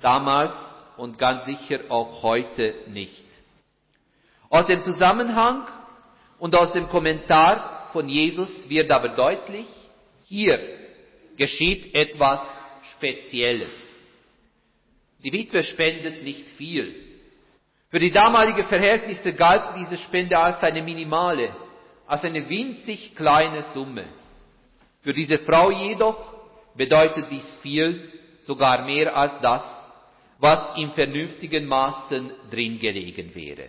damals 0.00 0.52
und 0.96 1.18
ganz 1.18 1.46
sicher 1.46 1.80
auch 1.88 2.22
heute 2.22 2.74
nicht. 2.88 3.24
Aus 4.50 4.66
dem 4.66 4.82
Zusammenhang 4.82 5.66
und 6.38 6.54
aus 6.54 6.72
dem 6.72 6.88
Kommentar 6.88 7.88
von 7.92 8.08
Jesus 8.08 8.68
wird 8.68 8.90
aber 8.90 9.10
deutlich, 9.10 9.66
hier 10.26 10.60
geschieht 11.36 11.94
etwas 11.94 12.40
Spezielles. 12.92 13.70
Die 15.22 15.32
Witwe 15.32 15.62
spendet 15.62 16.22
nicht 16.22 16.48
viel. 16.50 17.03
Für 17.94 18.00
die 18.00 18.10
damalige 18.10 18.64
Verhältnisse 18.64 19.32
galt 19.34 19.76
diese 19.78 19.96
Spende 19.98 20.36
als 20.36 20.60
eine 20.64 20.82
minimale, 20.82 21.54
als 22.08 22.24
eine 22.24 22.48
winzig 22.48 23.14
kleine 23.14 23.62
Summe. 23.72 24.06
Für 25.02 25.12
diese 25.12 25.38
Frau 25.38 25.70
jedoch 25.70 26.34
bedeutet 26.74 27.30
dies 27.30 27.56
viel, 27.62 28.12
sogar 28.40 28.84
mehr 28.84 29.16
als 29.16 29.40
das, 29.40 29.62
was 30.40 30.76
im 30.76 30.90
vernünftigen 30.90 31.66
Maßen 31.66 32.32
drin 32.50 32.80
gelegen 32.80 33.32
wäre. 33.32 33.68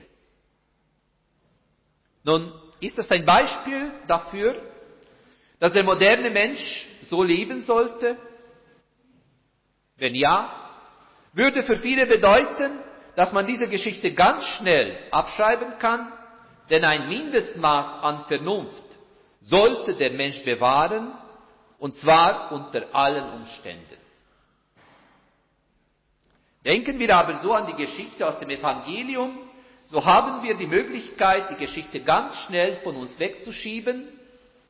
Nun, 2.24 2.52
ist 2.80 2.98
das 2.98 3.12
ein 3.12 3.26
Beispiel 3.26 3.92
dafür, 4.08 4.56
dass 5.60 5.72
der 5.72 5.84
moderne 5.84 6.32
Mensch 6.32 6.88
so 7.04 7.22
leben 7.22 7.62
sollte? 7.62 8.18
Wenn 9.98 10.16
ja, 10.16 10.50
würde 11.34 11.62
für 11.62 11.78
viele 11.78 12.08
bedeuten, 12.08 12.80
dass 13.16 13.32
man 13.32 13.48
diese 13.48 13.68
Geschichte 13.68 14.14
ganz 14.14 14.44
schnell 14.58 14.98
abschreiben 15.12 15.80
kann, 15.80 16.12
denn 16.70 16.84
ein 16.84 17.08
Mindestmaß 17.08 18.04
an 18.04 18.26
Vernunft 18.26 18.84
sollte 19.42 19.96
der 19.96 20.12
Mensch 20.12 20.44
bewahren, 20.44 21.14
und 21.78 21.96
zwar 21.98 22.52
unter 22.52 22.84
allen 22.94 23.34
Umständen. 23.34 23.98
Denken 26.66 26.98
wir 26.98 27.16
aber 27.16 27.38
so 27.42 27.54
an 27.54 27.68
die 27.68 27.76
Geschichte 27.76 28.28
aus 28.28 28.40
dem 28.40 28.50
Evangelium, 28.50 29.38
so 29.88 30.04
haben 30.04 30.42
wir 30.42 30.56
die 30.56 30.66
Möglichkeit, 30.66 31.52
die 31.52 31.64
Geschichte 31.64 32.02
ganz 32.02 32.36
schnell 32.48 32.78
von 32.78 32.96
uns 32.96 33.20
wegzuschieben 33.20 34.08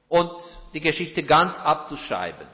und 0.10 0.32
die 0.74 0.82
Geschichte 0.82 1.24
ganz 1.24 1.58
abzuschreiben. 1.58 2.48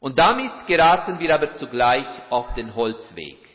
Und 0.00 0.18
damit 0.18 0.66
geraten 0.66 1.20
wir 1.20 1.34
aber 1.34 1.52
zugleich 1.52 2.06
auf 2.30 2.54
den 2.54 2.74
Holzweg. 2.74 3.51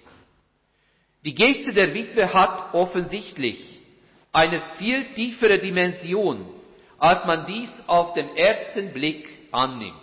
Die 1.27 1.35
Geste 1.35 1.73
der 1.73 1.93
Witwe 1.93 2.33
hat 2.33 2.73
offensichtlich 2.73 3.59
eine 4.31 4.61
viel 4.77 5.03
tiefere 5.13 5.59
Dimension, 5.59 6.45
als 6.97 7.25
man 7.25 7.45
dies 7.45 7.69
auf 7.85 8.13
den 8.13 8.37
ersten 8.37 8.93
Blick 8.93 9.27
annimmt. 9.51 9.93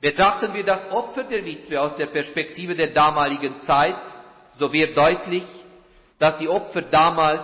Betrachten 0.00 0.54
wir 0.54 0.62
das 0.62 0.88
Opfer 0.92 1.24
der 1.24 1.44
Witwe 1.44 1.80
aus 1.80 1.96
der 1.96 2.06
Perspektive 2.06 2.76
der 2.76 2.92
damaligen 2.92 3.60
Zeit, 3.62 4.00
so 4.52 4.72
wird 4.72 4.96
deutlich, 4.96 5.42
dass 6.20 6.38
die 6.38 6.48
Opfer 6.48 6.82
damals 6.82 7.42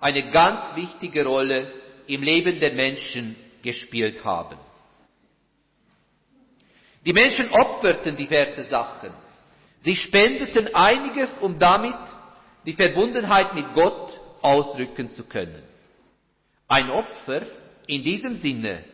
eine 0.00 0.30
ganz 0.30 0.76
wichtige 0.76 1.24
Rolle 1.24 1.72
im 2.06 2.22
Leben 2.22 2.60
der 2.60 2.74
Menschen 2.74 3.36
gespielt 3.62 4.22
haben. 4.22 4.58
Die 7.06 7.14
Menschen 7.14 7.50
opferten 7.52 8.16
diverse 8.16 8.64
Sachen. 8.64 9.27
Sie 9.82 9.96
spendeten 9.96 10.74
einiges, 10.74 11.30
um 11.38 11.58
damit 11.58 11.94
die 12.66 12.72
Verbundenheit 12.72 13.54
mit 13.54 13.72
Gott 13.74 14.18
ausdrücken 14.42 15.10
zu 15.12 15.24
können. 15.24 15.62
Ein 16.66 16.90
Opfer 16.90 17.42
in 17.86 18.02
diesem 18.02 18.34
Sinne 18.36 18.84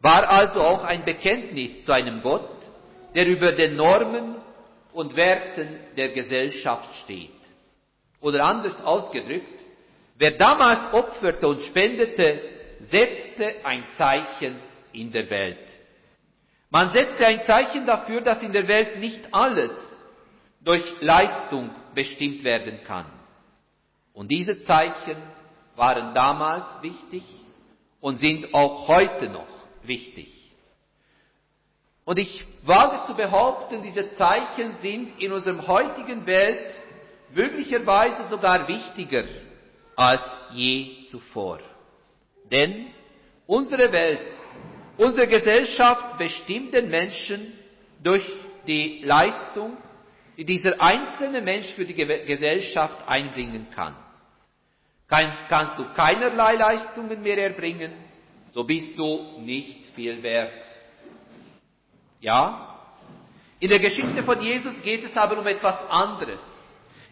war 0.00 0.28
also 0.28 0.60
auch 0.60 0.82
ein 0.82 1.04
Bekenntnis 1.04 1.84
zu 1.84 1.92
einem 1.92 2.22
Gott, 2.22 2.50
der 3.14 3.26
über 3.26 3.52
den 3.52 3.76
Normen 3.76 4.36
und 4.92 5.14
Werten 5.14 5.78
der 5.96 6.08
Gesellschaft 6.08 6.94
steht. 7.04 7.30
Oder 8.20 8.44
anders 8.44 8.80
ausgedrückt, 8.82 9.60
wer 10.16 10.32
damals 10.32 10.92
opferte 10.92 11.46
und 11.46 11.62
spendete, 11.62 12.40
setzte 12.90 13.64
ein 13.64 13.84
Zeichen 13.96 14.56
in 14.92 15.12
der 15.12 15.30
Welt. 15.30 15.71
Man 16.72 16.88
setzte 16.88 17.26
ein 17.26 17.42
Zeichen 17.44 17.84
dafür, 17.84 18.22
dass 18.22 18.42
in 18.42 18.54
der 18.54 18.66
Welt 18.66 18.98
nicht 18.98 19.28
alles 19.30 19.72
durch 20.62 20.82
Leistung 21.02 21.68
bestimmt 21.94 22.42
werden 22.44 22.80
kann. 22.86 23.04
Und 24.14 24.30
diese 24.30 24.62
Zeichen 24.62 25.18
waren 25.76 26.14
damals 26.14 26.64
wichtig 26.80 27.24
und 28.00 28.20
sind 28.20 28.54
auch 28.54 28.88
heute 28.88 29.28
noch 29.28 29.46
wichtig. 29.82 30.28
Und 32.06 32.18
ich 32.18 32.42
wage 32.62 33.06
zu 33.06 33.16
behaupten, 33.16 33.82
diese 33.82 34.14
Zeichen 34.14 34.74
sind 34.80 35.20
in 35.20 35.30
unserer 35.30 35.66
heutigen 35.66 36.24
Welt 36.24 36.72
möglicherweise 37.34 38.24
sogar 38.30 38.66
wichtiger 38.66 39.24
als 39.94 40.22
je 40.52 41.04
zuvor. 41.10 41.58
Denn 42.50 42.86
unsere 43.46 43.92
Welt, 43.92 44.32
unsere 44.96 45.26
Gesellschaft 45.26 46.18
bestimmt 46.18 46.74
den 46.74 46.90
Menschen 46.90 47.52
durch 48.02 48.28
die 48.66 49.02
Leistung, 49.04 49.76
die 50.36 50.44
dieser 50.44 50.80
einzelne 50.80 51.40
Mensch 51.40 51.68
für 51.74 51.84
die 51.84 51.94
Gesellschaft 51.94 53.06
einbringen 53.06 53.68
kann. 53.74 53.96
Kannst 55.08 55.78
du 55.78 55.92
keinerlei 55.92 56.54
Leistungen 56.54 57.22
mehr 57.22 57.38
erbringen, 57.38 57.92
so 58.54 58.64
bist 58.64 58.98
du 58.98 59.40
nicht 59.40 59.86
viel 59.94 60.22
wert. 60.22 60.64
Ja? 62.20 62.78
In 63.60 63.68
der 63.68 63.78
Geschichte 63.78 64.22
von 64.22 64.40
Jesus 64.40 64.80
geht 64.82 65.04
es 65.04 65.16
aber 65.16 65.38
um 65.38 65.46
etwas 65.46 65.76
anderes. 65.90 66.40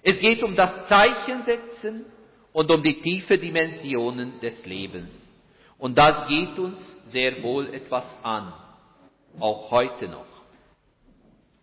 Es 0.02 0.18
geht 0.18 0.42
um 0.42 0.56
das 0.56 0.88
Zeichensetzen 0.88 2.06
und 2.52 2.70
um 2.70 2.82
die 2.82 3.00
tiefe 3.00 3.38
Dimensionen 3.38 4.40
des 4.40 4.64
Lebens. 4.64 5.29
Und 5.80 5.96
das 5.96 6.28
geht 6.28 6.58
uns 6.58 6.78
sehr 7.06 7.42
wohl 7.42 7.72
etwas 7.72 8.04
an, 8.22 8.52
auch 9.40 9.70
heute 9.70 10.08
noch. 10.08 10.26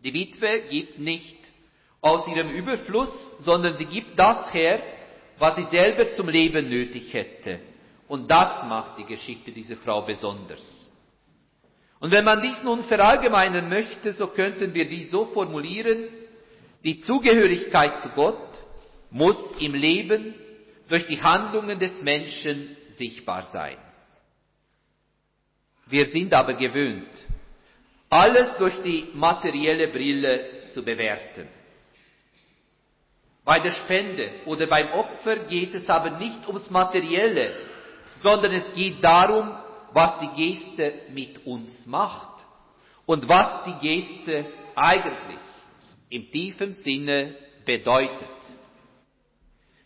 Die 0.03 0.13
Witwe 0.13 0.63
gibt 0.69 0.97
nicht 0.97 1.37
aus 2.01 2.27
ihrem 2.27 2.49
Überfluss, 2.49 3.11
sondern 3.39 3.77
sie 3.77 3.85
gibt 3.85 4.17
das 4.17 4.51
her, 4.53 4.81
was 5.37 5.55
sie 5.55 5.65
selber 5.65 6.11
zum 6.13 6.29
Leben 6.29 6.67
nötig 6.67 7.13
hätte. 7.13 7.59
Und 8.07 8.29
das 8.31 8.63
macht 8.63 8.97
die 8.97 9.05
Geschichte 9.05 9.51
dieser 9.51 9.77
Frau 9.77 10.01
besonders. 10.01 10.65
Und 11.99 12.09
wenn 12.09 12.25
man 12.25 12.41
dies 12.41 12.63
nun 12.63 12.85
verallgemeinern 12.85 13.69
möchte, 13.69 14.13
so 14.13 14.27
könnten 14.27 14.73
wir 14.73 14.87
dies 14.87 15.11
so 15.11 15.25
formulieren, 15.25 16.05
die 16.83 16.99
Zugehörigkeit 17.01 18.01
zu 18.01 18.09
Gott 18.09 18.49
muss 19.11 19.37
im 19.59 19.75
Leben 19.75 20.33
durch 20.89 21.05
die 21.05 21.21
Handlungen 21.21 21.77
des 21.77 22.01
Menschen 22.01 22.77
sichtbar 22.97 23.49
sein. 23.53 23.77
Wir 25.89 26.07
sind 26.07 26.33
aber 26.33 26.53
gewöhnt, 26.53 27.09
alles 28.09 28.57
durch 28.57 28.81
die 28.83 29.09
materielle 29.13 29.87
Brille 29.87 30.61
zu 30.73 30.83
bewerten. 30.83 31.47
Bei 33.45 33.59
der 33.59 33.71
Spende 33.71 34.29
oder 34.45 34.67
beim 34.67 34.91
Opfer 34.91 35.37
geht 35.47 35.73
es 35.73 35.89
aber 35.89 36.17
nicht 36.17 36.45
ums 36.47 36.69
Materielle, 36.69 37.53
sondern 38.21 38.51
es 38.53 38.73
geht 38.73 39.01
darum, 39.01 39.55
was 39.93 40.19
die 40.19 40.53
Geste 40.53 40.93
mit 41.13 41.45
uns 41.45 41.85
macht 41.85 42.43
und 43.05 43.27
was 43.29 43.63
die 43.65 43.87
Geste 43.87 44.45
eigentlich 44.75 45.39
im 46.09 46.29
tiefen 46.29 46.73
Sinne 46.73 47.35
bedeutet. 47.65 48.27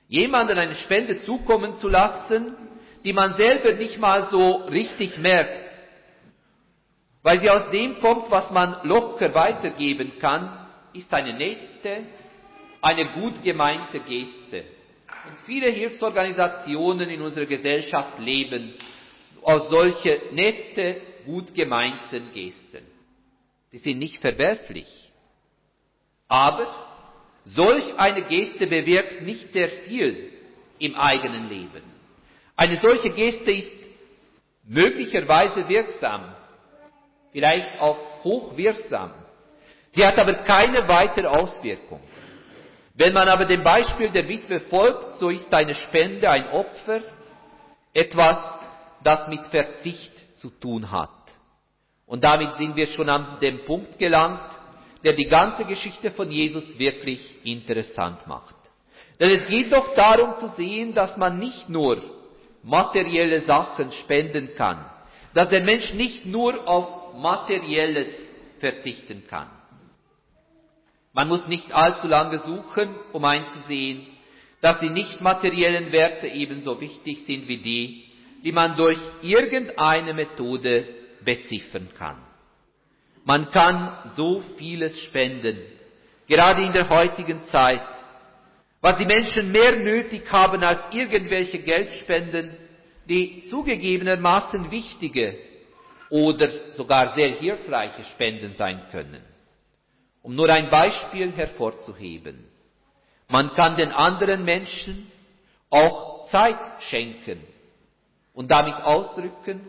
Jemanden 0.08 0.58
eine 0.58 0.76
Spende 0.76 1.22
zukommen 1.22 1.78
zu 1.78 1.88
lassen, 1.88 2.58
die 3.04 3.14
man 3.14 3.36
selber 3.38 3.74
nicht 3.74 4.00
mal 4.00 4.30
so 4.30 4.66
richtig 4.66 5.18
merkt, 5.18 5.71
weil 7.24 7.40
sie 7.40 7.50
aus 7.50 7.70
dem 7.72 8.00
kommt, 8.00 8.32
was 8.32 8.50
man 8.52 8.78
locker 8.84 9.34
weitergeben 9.34 10.14
kann, 10.20 10.68
ist 10.94 11.14
eine 11.14 11.34
nette, 11.34 12.06
eine 12.82 13.14
gut 13.14 13.44
gemeinte 13.44 14.00
Geste. 14.00 14.66
Und 15.28 15.40
viele 15.46 15.70
Hilfsorganisationen 15.70 17.10
in 17.10 17.22
unserer 17.22 17.46
Gesellschaft 17.46 18.20
leben 18.20 18.74
aus 19.44 19.70
solche 19.70 20.22
nette, 20.32 21.02
gut 21.26 21.54
gemeinten 21.54 22.32
Gesten. 22.34 22.86
Die 23.72 23.78
sind 23.78 24.00
nicht 24.00 24.18
verwerflich. 24.18 24.88
Aber 26.28 26.74
solch 27.44 27.98
eine 27.98 28.24
Geste 28.24 28.68
bewirkt 28.68 29.22
nicht 29.22 29.52
sehr 29.52 29.70
viel 29.70 30.34
im 30.80 30.96
eigenen 30.96 31.50
Leben. 31.50 31.84
Eine 32.56 32.78
solche 32.78 33.12
Geste 33.12 33.52
ist 33.52 33.72
möglicherweise 34.64 35.68
wirksam, 35.68 36.36
vielleicht 37.32 37.80
auch 37.80 37.98
hochwirksam. 38.24 39.14
Sie 39.94 40.06
hat 40.06 40.18
aber 40.18 40.36
keine 40.36 40.88
weitere 40.88 41.28
Auswirkung. 41.28 42.02
Wenn 42.94 43.14
man 43.14 43.28
aber 43.28 43.46
dem 43.46 43.64
Beispiel 43.64 44.10
der 44.10 44.28
Witwe 44.28 44.60
folgt, 44.62 45.14
so 45.20 45.30
ist 45.30 45.54
eine 45.54 45.76
Spende, 45.76 46.30
ein 46.30 46.50
Opfer, 46.50 47.02
etwas, 47.94 48.38
das 49.04 49.28
mit 49.28 49.42
Verzicht 49.48 50.14
zu 50.36 50.50
tun 50.50 50.92
hat. 50.92 51.10
Und 52.06 52.24
damit 52.24 52.54
sind 52.56 52.76
wir 52.76 52.88
schon 52.88 53.10
an 53.10 53.40
dem 53.42 53.66
Punkt 53.66 53.98
gelangt, 53.98 54.52
der 55.04 55.14
die 55.14 55.28
ganze 55.28 55.66
Geschichte 55.66 56.12
von 56.12 56.30
Jesus 56.30 56.78
wirklich 56.78 57.46
interessant 57.46 58.28
macht. 58.28 58.56
Denn 59.20 59.30
es 59.30 59.48
geht 59.48 59.72
doch 59.72 59.94
darum 59.96 60.38
zu 60.38 60.50
sehen, 60.50 60.94
dass 60.94 61.18
man 61.18 61.40
nicht 61.40 61.70
nur 61.70 62.02
materielle 62.64 63.42
Sachen 63.42 63.92
spenden 63.92 64.56
kann, 64.56 64.86
dass 65.34 65.50
der 65.50 65.64
Mensch 65.64 65.94
nicht 65.94 66.26
nur 66.26 66.68
auf 66.68 67.01
materielles 67.16 68.10
verzichten 68.60 69.24
kann. 69.28 69.50
Man 71.14 71.28
muss 71.28 71.48
nicht 71.48 71.74
allzu 71.74 72.08
lange 72.08 72.40
suchen, 72.40 72.96
um 73.12 73.26
einzusehen, 73.26 74.08
dass 74.62 74.80
die 74.80 74.90
nicht 74.90 75.20
materiellen 75.22 75.92
Werte 75.92 76.28
ebenso 76.28 76.80
wichtig 76.80 77.26
sind 77.26 77.48
wie 77.48 77.58
die, 77.58 78.06
die 78.44 78.52
man 78.52 78.78
durch 78.78 79.00
irgendeine 79.22 80.14
Methode 80.14 80.88
beziffern 81.24 81.90
kann. 81.98 82.18
Man 83.24 83.52
kann 83.52 84.12
so 84.16 84.42
vieles 84.58 85.00
spenden, 85.02 85.58
gerade 86.28 86.64
in 86.64 86.72
der 86.72 86.90
heutigen 86.90 87.44
Zeit. 87.46 87.82
Was 88.80 88.98
die 88.98 89.06
Menschen 89.06 89.52
mehr 89.52 89.76
nötig 89.76 90.32
haben 90.32 90.64
als 90.64 90.82
irgendwelche 90.92 91.60
Geldspenden, 91.60 92.58
die 93.08 93.44
zugegebenermaßen 93.50 94.72
wichtige 94.72 95.38
oder 96.12 96.72
sogar 96.72 97.16
sehr 97.16 97.30
hilfreiche 97.30 98.04
Spenden 98.04 98.54
sein 98.54 98.84
können. 98.92 99.24
Um 100.22 100.36
nur 100.36 100.50
ein 100.50 100.70
Beispiel 100.70 101.32
hervorzuheben. 101.32 102.46
Man 103.30 103.54
kann 103.54 103.76
den 103.76 103.92
anderen 103.92 104.44
Menschen 104.44 105.10
auch 105.70 106.28
Zeit 106.30 106.60
schenken 106.82 107.42
und 108.34 108.52
damit 108.52 108.76
ausdrücken, 108.76 109.62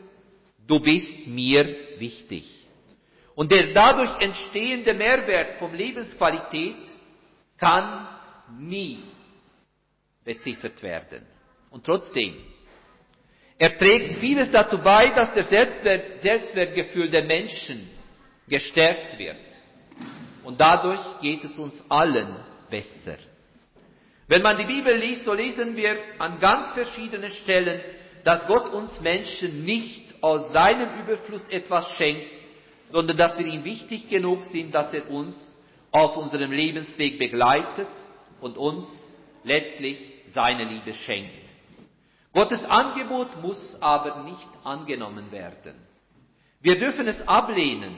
du 0.67 0.81
bist 0.81 1.27
mir 1.27 1.99
wichtig. 1.99 2.45
Und 3.37 3.51
der 3.53 3.73
dadurch 3.73 4.21
entstehende 4.21 4.95
Mehrwert 4.95 5.55
vom 5.55 5.73
Lebensqualität 5.73 6.77
kann 7.57 8.09
nie 8.59 8.99
beziffert 10.25 10.83
werden. 10.83 11.25
Und 11.71 11.85
trotzdem, 11.85 12.37
er 13.63 13.79
trägt 13.79 14.19
vieles 14.19 14.51
dazu 14.51 14.79
bei, 14.79 15.11
dass 15.11 15.35
der 15.35 15.45
Selbstwert, 15.45 16.21
Selbstwertgefühl 16.21 17.09
der 17.09 17.23
Menschen 17.23 17.89
gestärkt 18.49 19.17
wird. 19.21 19.37
Und 20.43 20.61
dadurch 20.61 21.21
geht 21.21 21.45
es 21.45 21.57
uns 21.57 21.81
allen 21.89 22.35
besser. 22.69 23.19
Wenn 24.27 24.43
man 24.43 24.59
die 24.59 24.65
Bibel 24.65 24.97
liest, 24.97 25.25
so 25.25 25.33
lesen 25.33 25.77
wir 25.77 25.97
an 26.19 26.41
ganz 26.41 26.73
verschiedenen 26.73 27.31
Stellen, 27.31 27.81
dass 28.25 28.49
Gott 28.49 28.73
uns 28.73 29.01
Menschen 29.01 29.65
nicht 29.65 30.13
aus 30.21 30.51
seinem 30.53 30.99
Überfluss 31.01 31.49
etwas 31.49 31.89
schenkt, 31.93 32.27
sondern 32.91 33.17
dass 33.17 33.39
wir 33.39 33.47
ihm 33.47 33.63
wichtig 33.63 34.09
genug 34.09 34.43
sind, 34.47 34.75
dass 34.75 34.93
er 34.93 35.09
uns 35.09 35.37
auf 35.93 36.17
unserem 36.17 36.51
Lebensweg 36.51 37.17
begleitet 37.17 37.87
und 38.41 38.59
uns 38.59 38.89
letztlich 39.45 39.99
seine 40.35 40.65
Liebe 40.65 40.95
schenkt. 40.95 41.52
Gottes 42.33 42.65
Angebot 42.65 43.41
muss 43.43 43.77
aber 43.81 44.23
nicht 44.23 44.49
angenommen 44.65 45.31
werden. 45.31 45.75
Wir 46.61 46.79
dürfen 46.79 47.07
es 47.09 47.27
ablehnen, 47.29 47.97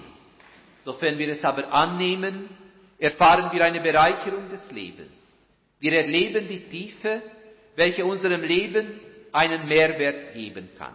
Sofern 0.84 1.18
wir 1.18 1.28
es 1.30 1.42
aber 1.44 1.72
annehmen, 1.72 2.48
erfahren 2.98 3.50
wir 3.52 3.64
eine 3.64 3.80
Bereicherung 3.80 4.50
des 4.50 4.70
Lebens. 4.70 5.16
Wir 5.80 5.94
erleben 5.94 6.46
die 6.46 6.68
Tiefe, 6.68 7.22
welche 7.74 8.04
unserem 8.04 8.42
Leben 8.42 9.00
einen 9.32 9.66
Mehrwert 9.66 10.34
geben 10.34 10.68
kann. 10.78 10.94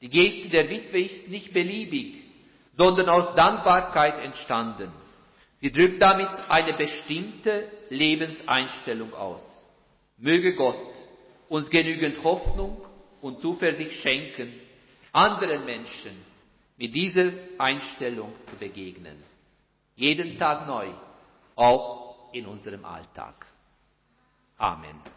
Die 0.00 0.08
Geste 0.08 0.48
der 0.48 0.70
Witwe 0.70 1.00
ist 1.00 1.28
nicht 1.28 1.52
beliebig, 1.52 2.22
sondern 2.72 3.08
aus 3.08 3.34
Dankbarkeit 3.34 4.22
entstanden. 4.24 4.92
Sie 5.58 5.72
drückt 5.72 6.00
damit 6.00 6.28
eine 6.48 6.74
bestimmte 6.74 7.66
Lebenseinstellung 7.90 9.14
aus. 9.14 9.42
Möge 10.16 10.54
Gott 10.54 10.94
uns 11.48 11.70
genügend 11.70 12.22
Hoffnung 12.22 12.84
und 13.20 13.40
Zuversicht 13.40 13.92
schenken, 13.92 14.52
anderen 15.12 15.64
Menschen 15.64 16.12
mit 16.76 16.94
dieser 16.94 17.32
Einstellung 17.58 18.32
zu 18.46 18.56
begegnen. 18.56 19.16
Jeden 19.94 20.38
Tag 20.38 20.66
neu, 20.66 20.88
auch 21.54 22.32
in 22.32 22.46
unserem 22.46 22.84
Alltag. 22.84 23.46
Amen. 24.58 25.15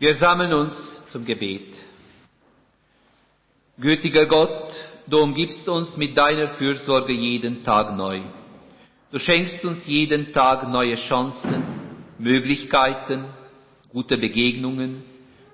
Wir 0.00 0.14
sammeln 0.14 0.52
uns 0.52 0.72
zum 1.10 1.24
Gebet. 1.24 1.74
Gütiger 3.78 4.26
Gott, 4.26 4.72
du 5.08 5.18
umgibst 5.18 5.68
uns 5.68 5.96
mit 5.96 6.16
deiner 6.16 6.50
Fürsorge 6.50 7.12
jeden 7.12 7.64
Tag 7.64 7.96
neu. 7.96 8.20
Du 9.10 9.18
schenkst 9.18 9.64
uns 9.64 9.84
jeden 9.88 10.32
Tag 10.32 10.68
neue 10.68 10.94
Chancen, 11.08 11.64
Möglichkeiten, 12.20 13.24
gute 13.88 14.16
Begegnungen, 14.18 15.02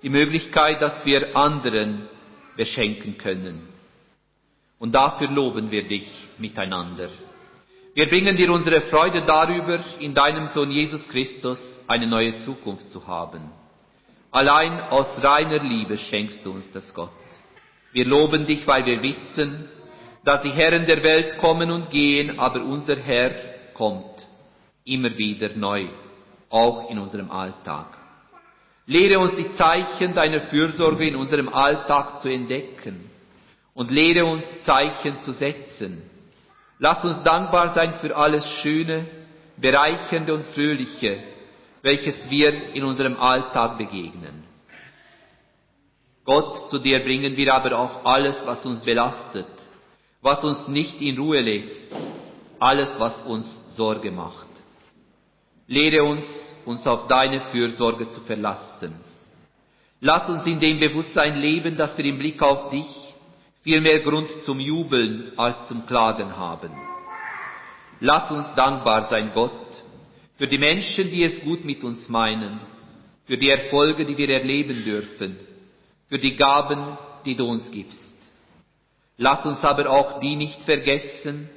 die 0.03 0.11
Möglichkeit, 0.11 0.83
dass 0.83 1.07
wir 1.07 1.35
anderen 1.35 2.07
beschenken 2.55 3.17
können. 3.17 3.67
Und 4.79 4.95
dafür 4.95 5.31
loben 5.31 5.71
wir 5.71 5.85
dich 5.85 6.07
miteinander. 6.37 7.09
Wir 7.95 8.11
bringen 8.11 8.37
dir 8.37 8.53
unsere 8.53 8.83
Freude 8.83 9.23
darüber, 9.23 9.81
in 10.01 10.13
deinem 10.15 10.49
Sohn 10.49 10.71
Jesus 10.71 11.09
Christus 11.09 11.59
eine 11.87 12.07
neue 12.07 12.37
Zukunft 12.45 12.91
zu 12.91 13.07
haben. 13.07 13.64
Allein 14.35 14.81
aus 14.91 15.07
reiner 15.23 15.61
Liebe 15.61 15.97
schenkst 15.97 16.45
du 16.45 16.51
uns 16.51 16.69
das 16.73 16.93
Gott. 16.93 17.13
Wir 17.93 18.05
loben 18.05 18.47
dich, 18.47 18.67
weil 18.67 18.85
wir 18.85 19.01
wissen, 19.01 19.69
dass 20.25 20.43
die 20.43 20.51
Herren 20.51 20.87
der 20.87 21.05
Welt 21.05 21.39
kommen 21.39 21.71
und 21.71 21.89
gehen, 21.89 22.41
aber 22.41 22.65
unser 22.65 22.97
Herr 22.97 23.31
kommt 23.75 24.27
immer 24.85 25.17
wieder 25.17 25.51
neu, 25.55 25.87
auch 26.51 26.91
in 26.91 26.99
unserem 26.99 27.31
Alltag. 27.31 27.87
Lehre 28.87 29.21
uns 29.21 29.37
die 29.37 29.55
Zeichen 29.55 30.17
deiner 30.17 30.41
Fürsorge 30.49 31.07
in 31.07 31.15
unserem 31.15 31.49
Alltag 31.55 32.19
zu 32.19 32.29
entdecken 32.29 33.09
und 33.73 33.93
lehre 33.93 34.25
uns 34.25 34.43
Zeichen 34.65 35.21
zu 35.21 35.31
setzen. 35.31 36.03
Lass 36.81 37.05
uns 37.05 37.23
dankbar 37.23 37.73
sein 37.73 38.01
für 38.01 38.17
alles 38.17 38.45
Schöne, 38.63 39.07
Bereichernde 39.59 40.35
und 40.35 40.45
Fröhliche, 40.47 41.23
welches 41.85 42.19
wir 42.31 42.75
in 42.75 42.83
unserem 42.83 43.17
Alltag 43.19 43.77
begegnen. 43.77 44.43
Gott, 46.25 46.71
zu 46.71 46.79
dir 46.79 47.01
bringen 47.01 47.37
wir 47.37 47.53
aber 47.53 47.79
auch 47.79 48.07
alles, 48.07 48.37
was 48.47 48.65
uns 48.65 48.83
belastet, 48.83 49.53
was 50.23 50.43
uns 50.43 50.67
nicht 50.67 50.99
in 51.03 51.19
Ruhe 51.19 51.43
lässt, 51.43 51.85
alles, 52.59 52.89
was 52.99 53.21
uns 53.27 53.47
Sorge 53.77 54.11
macht. 54.11 54.49
Lehre 55.67 56.03
uns, 56.05 56.25
uns 56.65 56.87
auf 56.87 57.07
deine 57.07 57.43
Fürsorge 57.53 58.09
zu 58.09 58.23
verlassen. 58.23 58.99
Lass 60.01 60.27
uns 60.31 60.47
in 60.47 60.61
dem 60.61 60.81
Bewusstsein 60.81 61.39
leben, 61.39 61.77
dass 61.77 61.99
wir 61.99 62.07
im 62.07 62.19
Blick 62.19 62.41
auf 62.41 62.71
dich 62.71 62.87
viel 63.63 63.83
mehr 63.83 64.01
Grund 64.01 64.31
zum 64.45 64.59
Jubeln 64.59 65.33
als 65.37 65.69
zum 65.69 65.85
Klagen 65.85 66.35
haben. 66.35 66.71
Lass 68.01 68.31
uns 68.31 68.47
dankbar 68.55 69.09
sein, 69.11 69.33
Gott, 69.35 69.64
für 70.37 70.47
die 70.47 70.59
Menschen, 70.59 71.11
die 71.11 71.25
es 71.25 71.41
gut 71.41 71.65
mit 71.65 71.85
uns 71.85 72.09
meinen, 72.09 72.61
für 73.27 73.39
die 73.39 73.51
Erfolge, 73.51 74.05
die 74.05 74.17
wir 74.17 74.31
erleben 74.31 74.85
dürfen, 74.85 75.39
für 76.09 76.19
die 76.19 76.37
Gaben, 76.37 76.99
die 77.25 77.35
du 77.35 77.47
uns 77.47 77.71
gibst. 77.71 77.99
Lass 79.17 79.45
uns 79.47 79.61
aber 79.61 79.89
auch 79.89 80.19
die 80.21 80.37
nicht 80.37 80.63
vergessen, 80.65 81.49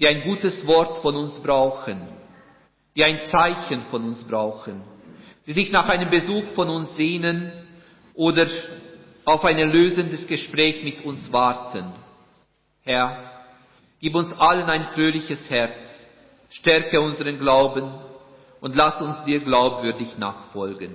die 0.00 0.06
ein 0.06 0.22
gutes 0.22 0.66
Wort 0.66 1.00
von 1.00 1.16
uns 1.16 1.40
brauchen, 1.42 2.06
die 2.96 3.04
ein 3.04 3.24
Zeichen 3.30 3.82
von 3.90 4.04
uns 4.04 4.22
brauchen, 4.24 4.82
die 5.46 5.52
sich 5.52 5.70
nach 5.70 5.88
einem 5.88 6.10
Besuch 6.10 6.44
von 6.54 6.68
uns 6.68 6.96
sehnen 6.96 7.52
oder 8.14 8.46
auf 9.24 9.44
ein 9.44 9.58
erlösendes 9.58 10.26
Gespräch 10.26 10.82
mit 10.82 11.04
uns 11.04 11.32
warten. 11.32 11.92
Herr, 12.82 13.44
gib 14.00 14.14
uns 14.14 14.32
allen 14.32 14.68
ein 14.68 14.88
fröhliches 14.94 15.48
Herz, 15.48 15.85
stärke 16.58 17.00
unseren 17.00 17.38
Glauben 17.38 17.86
und 18.60 18.76
lass 18.76 19.00
uns 19.00 19.24
dir 19.24 19.40
glaubwürdig 19.40 20.18
nachfolgen. 20.18 20.94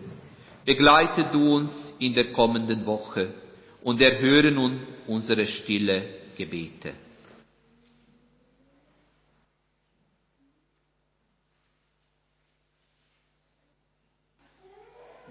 Begleite 0.65 1.25
du 1.31 1.55
uns 1.55 1.71
in 1.99 2.13
der 2.13 2.31
kommenden 2.33 2.85
Woche 2.85 3.33
und 3.83 4.01
erhöre 4.01 4.51
nun 4.51 4.79
unsere 5.07 5.47
stille 5.47 6.03
Gebete. 6.37 6.93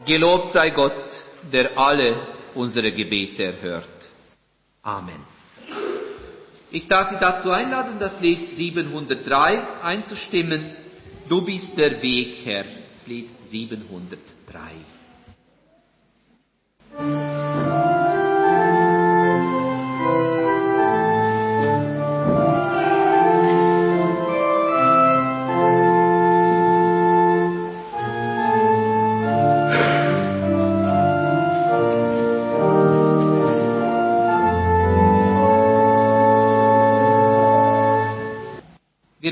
Gelobt 0.06 0.52
sei 0.54 0.70
Gott, 0.70 0.92
der 1.52 1.78
alle 1.78 2.26
unsere 2.54 2.90
Gebete 2.90 3.44
erhört. 3.44 4.08
Amen. 4.82 5.29
Ich 6.72 6.86
darf 6.86 7.10
Sie 7.10 7.18
dazu 7.18 7.50
einladen, 7.50 7.98
das 7.98 8.20
Lied 8.20 8.56
703 8.56 9.82
einzustimmen. 9.82 10.70
Du 11.28 11.44
bist 11.44 11.76
der 11.76 12.00
Weg, 12.00 12.44
Herr. 12.44 12.64
Das 12.64 13.06
Lied 13.06 13.30
703. 13.50 14.99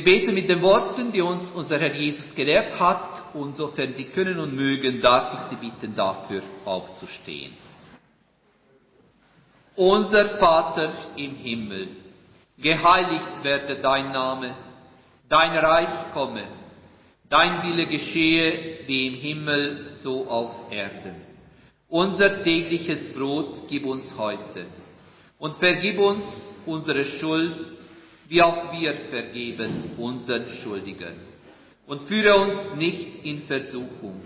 Wir 0.08 0.20
beten 0.20 0.34
mit 0.34 0.48
den 0.48 0.62
Worten, 0.62 1.12
die 1.12 1.20
uns 1.20 1.50
unser 1.54 1.78
Herr 1.78 1.94
Jesus 1.94 2.34
gelehrt 2.34 2.80
hat, 2.80 3.34
und 3.34 3.56
sofern 3.56 3.92
Sie 3.92 4.04
können 4.04 4.40
und 4.40 4.56
mögen, 4.56 5.02
darf 5.02 5.34
ich 5.34 5.50
Sie 5.50 5.66
bitten, 5.66 5.94
dafür 5.94 6.40
aufzustehen. 6.64 7.52
Unser 9.76 10.38
Vater 10.38 10.92
im 11.14 11.34
Himmel, 11.34 11.88
geheiligt 12.56 13.44
werde 13.44 13.82
dein 13.82 14.10
Name, 14.10 14.56
dein 15.28 15.58
Reich 15.58 16.10
komme, 16.14 16.44
dein 17.28 17.64
Wille 17.64 17.84
geschehe 17.84 18.78
wie 18.86 19.08
im 19.08 19.14
Himmel 19.14 19.90
so 20.02 20.26
auf 20.26 20.72
Erden. 20.72 21.16
Unser 21.86 22.42
tägliches 22.42 23.12
Brot 23.12 23.56
gib 23.68 23.84
uns 23.84 24.10
heute 24.16 24.68
und 25.38 25.56
vergib 25.56 25.98
uns 25.98 26.24
unsere 26.64 27.04
Schuld, 27.04 27.77
wie 28.28 28.42
auch 28.42 28.72
wir 28.72 28.94
vergeben 29.10 29.92
unseren 29.96 30.48
Schuldigen. 30.62 31.14
Und 31.86 32.02
führe 32.02 32.36
uns 32.36 32.76
nicht 32.76 33.24
in 33.24 33.42
Versuchung, 33.44 34.22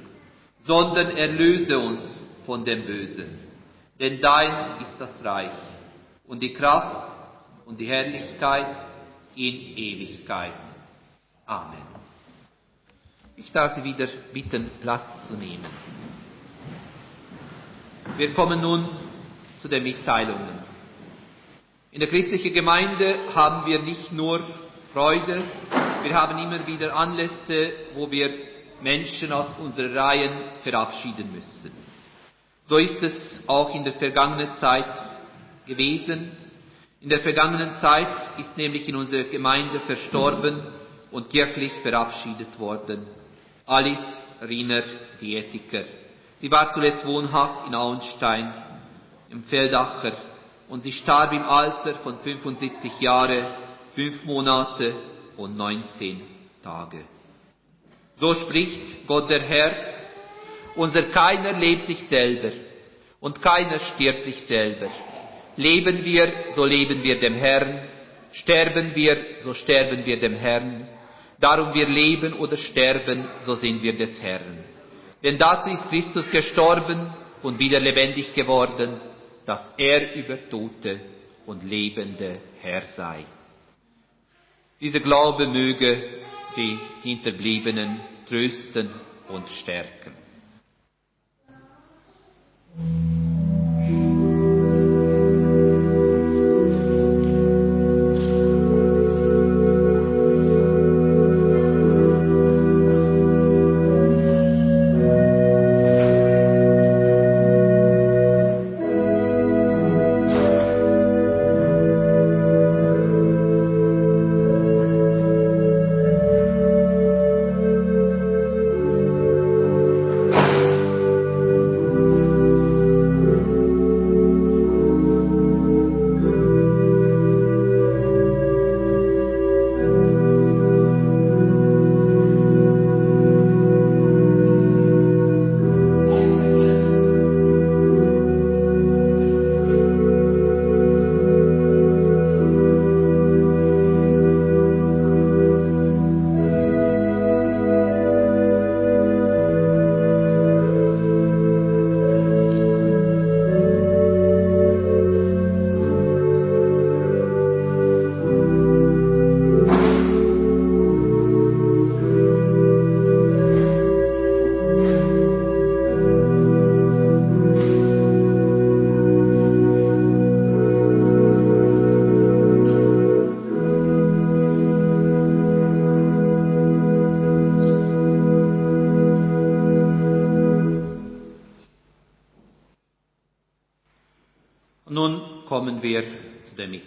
sondern 0.64 1.16
erlöse 1.16 1.78
uns 1.78 2.26
von 2.44 2.64
dem 2.64 2.84
Bösen. 2.84 3.38
Denn 4.00 4.20
dein 4.20 4.80
ist 4.82 4.94
das 4.98 5.24
Reich 5.24 5.52
und 6.26 6.42
die 6.42 6.52
Kraft 6.52 7.16
und 7.66 7.78
die 7.78 7.86
Herrlichkeit 7.86 8.84
in 9.36 9.54
Ewigkeit. 9.76 10.52
Amen. 11.46 11.86
Ich 13.36 13.52
darf 13.52 13.74
Sie 13.74 13.84
wieder 13.84 14.08
bitten, 14.32 14.70
Platz 14.80 15.28
zu 15.28 15.34
nehmen. 15.34 15.66
Wir 18.16 18.34
kommen 18.34 18.60
nun 18.60 18.88
zu 19.58 19.68
den 19.68 19.84
Mitteilungen. 19.84 20.71
In 21.92 22.00
der 22.00 22.08
christlichen 22.08 22.54
Gemeinde 22.54 23.16
haben 23.34 23.66
wir 23.66 23.78
nicht 23.80 24.12
nur 24.12 24.40
Freude, 24.94 25.42
wir 26.02 26.14
haben 26.14 26.38
immer 26.38 26.66
wieder 26.66 26.96
Anlässe, 26.96 27.70
wo 27.94 28.10
wir 28.10 28.30
Menschen 28.80 29.30
aus 29.30 29.54
unseren 29.58 29.94
Reihen 29.94 30.52
verabschieden 30.62 31.30
müssen. 31.34 31.70
So 32.66 32.78
ist 32.78 33.02
es 33.02 33.42
auch 33.46 33.74
in 33.74 33.84
der 33.84 33.92
vergangenen 33.92 34.56
Zeit 34.56 34.86
gewesen. 35.66 36.32
In 37.02 37.10
der 37.10 37.20
vergangenen 37.20 37.74
Zeit 37.76 38.38
ist 38.38 38.56
nämlich 38.56 38.88
in 38.88 38.96
unserer 38.96 39.24
Gemeinde 39.24 39.80
verstorben 39.80 40.62
und 41.10 41.28
kirchlich 41.28 41.72
verabschiedet 41.82 42.58
worden. 42.58 43.06
Alice 43.66 44.24
Riener, 44.40 44.82
Dietiker. 45.20 45.84
Sie 46.38 46.50
war 46.50 46.72
zuletzt 46.72 47.06
wohnhaft 47.06 47.66
in 47.66 47.74
Auenstein, 47.74 48.50
im 49.28 49.44
Feldacher 49.44 50.31
und 50.72 50.84
sie 50.84 50.92
starb 50.92 51.34
im 51.34 51.42
Alter 51.42 51.96
von 51.96 52.18
75 52.20 52.98
Jahre, 52.98 53.56
5 53.94 54.24
Monate 54.24 54.96
und 55.36 55.54
19 55.54 56.22
Tage. 56.62 57.04
So 58.16 58.32
spricht 58.32 59.06
Gott 59.06 59.28
der 59.28 59.42
Herr, 59.42 59.72
unser 60.74 61.02
keiner 61.10 61.52
lebt 61.58 61.88
sich 61.88 62.00
selber 62.08 62.52
und 63.20 63.42
keiner 63.42 63.80
stirbt 63.80 64.24
sich 64.24 64.40
selber. 64.46 64.88
Leben 65.56 66.06
wir, 66.06 66.32
so 66.56 66.64
leben 66.64 67.02
wir 67.02 67.20
dem 67.20 67.34
Herrn, 67.34 67.86
sterben 68.32 68.94
wir, 68.94 69.18
so 69.44 69.52
sterben 69.52 70.06
wir 70.06 70.20
dem 70.20 70.36
Herrn. 70.36 70.88
Darum 71.38 71.74
wir 71.74 71.86
leben 71.86 72.32
oder 72.32 72.56
sterben, 72.56 73.28
so 73.44 73.56
sind 73.56 73.82
wir 73.82 73.98
des 73.98 74.22
Herrn. 74.22 74.64
Denn 75.22 75.36
dazu 75.36 75.68
ist 75.68 75.90
Christus 75.90 76.30
gestorben 76.30 77.12
und 77.42 77.58
wieder 77.58 77.78
lebendig 77.78 78.32
geworden, 78.32 79.11
dass 79.44 79.74
er 79.76 80.14
über 80.14 80.48
Tote 80.48 81.00
und 81.46 81.64
Lebende 81.64 82.40
Herr 82.60 82.82
sei. 82.96 83.24
Dieser 84.80 85.00
Glaube 85.00 85.46
möge 85.46 86.20
die 86.56 86.78
Hinterbliebenen 87.02 88.00
trösten 88.28 88.90
und 89.28 89.48
stärken. 89.48 90.21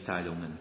Mitteilungen. 0.06 0.60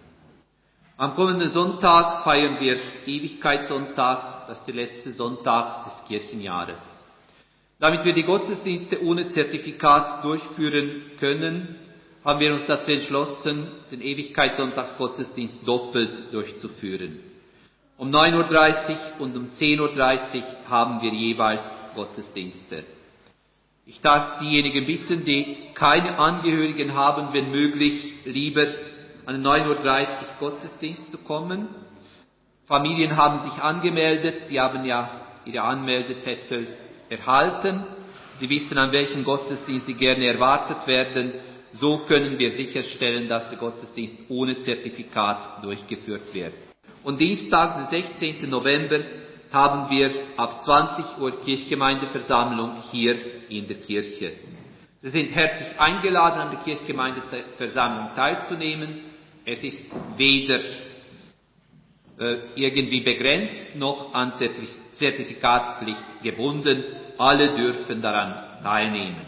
Am 0.96 1.14
kommenden 1.16 1.50
Sonntag 1.50 2.24
feiern 2.24 2.58
wir 2.60 2.78
Ewigkeitssonntag, 3.04 4.46
das 4.46 4.60
ist 4.60 4.66
der 4.66 4.74
letzte 4.74 5.12
Sonntag 5.12 5.84
des 5.84 6.08
Kirchenjahres. 6.08 6.78
Damit 7.78 8.04
wir 8.04 8.14
die 8.14 8.22
Gottesdienste 8.22 9.04
ohne 9.04 9.28
Zertifikat 9.30 10.24
durchführen 10.24 11.02
können, 11.18 11.76
haben 12.24 12.40
wir 12.40 12.54
uns 12.54 12.64
dazu 12.64 12.90
entschlossen, 12.92 13.68
den 13.90 14.00
Ewigkeitssonntagsgottesdienst 14.00 15.66
doppelt 15.68 16.32
durchzuführen. 16.32 17.20
Um 17.98 18.10
9.30 18.10 18.90
Uhr 19.18 19.20
und 19.20 19.36
um 19.36 19.48
10.30 19.50 20.36
Uhr 20.36 20.44
haben 20.68 21.02
wir 21.02 21.12
jeweils 21.12 21.62
Gottesdienste. 21.94 22.84
Ich 23.84 24.00
darf 24.00 24.38
diejenigen 24.38 24.86
bitten, 24.86 25.24
die 25.26 25.56
keine 25.74 26.18
Angehörigen 26.18 26.94
haben, 26.94 27.34
wenn 27.34 27.50
möglich, 27.50 28.14
lieber 28.24 28.66
an 29.26 29.42
9.30 29.42 29.68
Uhr 29.68 30.06
Gottesdienst 30.40 31.10
zu 31.10 31.18
kommen. 31.18 31.68
Familien 32.66 33.16
haben 33.16 33.48
sich 33.48 33.62
angemeldet, 33.62 34.50
die 34.50 34.60
haben 34.60 34.84
ja 34.84 35.10
ihre 35.44 35.62
Anmeldezettel 35.62 36.66
erhalten. 37.10 37.84
Sie 38.40 38.48
wissen, 38.48 38.78
an 38.78 38.92
welchem 38.92 39.24
Gottesdienst 39.24 39.86
sie 39.86 39.94
gerne 39.94 40.26
erwartet 40.26 40.86
werden. 40.86 41.32
So 41.72 41.98
können 42.06 42.38
wir 42.38 42.52
sicherstellen, 42.52 43.28
dass 43.28 43.48
der 43.48 43.58
Gottesdienst 43.58 44.16
ohne 44.28 44.60
Zertifikat 44.60 45.62
durchgeführt 45.62 46.32
wird. 46.32 46.54
Und 47.02 47.20
Dienstag, 47.20 47.90
den 47.90 48.02
16. 48.02 48.48
November, 48.48 49.00
haben 49.52 49.90
wir 49.90 50.10
ab 50.36 50.62
20 50.64 51.18
Uhr 51.18 51.40
Kirchgemeindeversammlung 51.40 52.82
hier 52.90 53.16
in 53.48 53.68
der 53.68 53.76
Kirche. 53.76 54.32
Sie 55.02 55.10
sind 55.10 55.26
herzlich 55.34 55.78
eingeladen, 55.78 56.40
an 56.40 56.50
der 56.50 56.60
Kirchgemeindeversammlung 56.60 58.14
teilzunehmen. 58.16 59.13
Es 59.44 59.62
ist 59.62 59.82
weder 60.16 60.60
äh, 62.18 62.36
irgendwie 62.56 63.00
begrenzt 63.00 63.76
noch 63.76 64.14
an 64.14 64.34
Zertifikatspflicht 64.94 66.22
gebunden. 66.22 66.84
Alle 67.18 67.54
dürfen 67.54 68.00
daran 68.00 68.62
teilnehmen. 68.62 69.26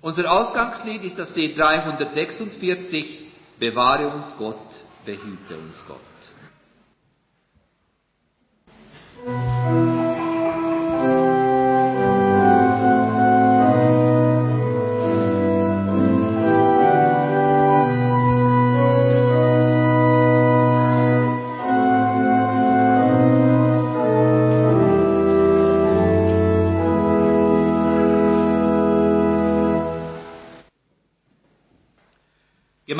Unser 0.00 0.30
Ausgangslied 0.30 1.02
ist 1.02 1.18
das 1.18 1.34
Lied 1.34 1.58
346, 1.58 3.26
Bewahre 3.58 4.08
uns 4.14 4.36
Gott, 4.38 4.56
behüte 5.04 5.58
uns 5.58 5.84
Gott. 5.88 6.07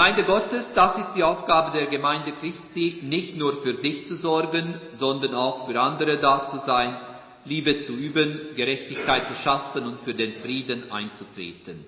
Gemeinde 0.08 0.24
Gottes, 0.24 0.66
das 0.74 0.96
ist 1.00 1.12
die 1.16 1.22
Aufgabe 1.22 1.70
der 1.76 1.86
Gemeinde 1.88 2.32
Christi, 2.40 3.00
nicht 3.02 3.36
nur 3.36 3.60
für 3.60 3.74
sich 3.74 4.06
zu 4.06 4.14
sorgen, 4.14 4.80
sondern 4.92 5.34
auch 5.34 5.66
für 5.66 5.78
andere 5.78 6.16
da 6.16 6.46
zu 6.46 6.58
sein, 6.60 6.96
Liebe 7.44 7.80
zu 7.80 7.92
üben, 7.92 8.56
Gerechtigkeit 8.56 9.26
zu 9.28 9.34
schaffen 9.42 9.86
und 9.86 9.98
für 10.00 10.14
den 10.14 10.36
Frieden 10.36 10.90
einzutreten. 10.90 11.84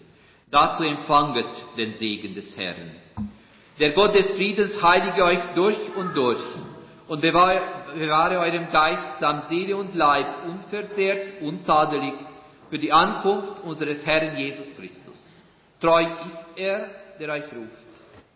Dazu 0.50 0.82
empfanget 0.82 1.46
den 1.78 1.94
Segen 1.94 2.34
des 2.34 2.54
Herrn. 2.58 2.90
Der 3.78 3.92
Gott 3.92 4.14
des 4.14 4.32
Friedens 4.32 4.82
heilige 4.82 5.24
euch 5.24 5.40
durch 5.54 5.96
und 5.96 6.14
durch 6.14 6.42
und 7.08 7.22
bewahre, 7.22 7.62
bewahre 7.94 8.38
eurem 8.40 8.70
Geist 8.70 9.18
samt 9.20 9.48
Seele 9.48 9.78
und 9.78 9.94
Leib 9.94 10.26
unversehrt, 10.46 11.40
untadelig 11.40 12.12
für 12.68 12.78
die 12.78 12.92
Ankunft 12.92 13.60
unseres 13.64 14.04
Herrn 14.04 14.36
Jesus 14.36 14.66
Christus. 14.76 15.42
Treu 15.80 16.02
ist 16.26 16.46
er, 16.56 16.86
der 17.18 17.30
euch 17.30 17.44
ruft. 17.44 17.89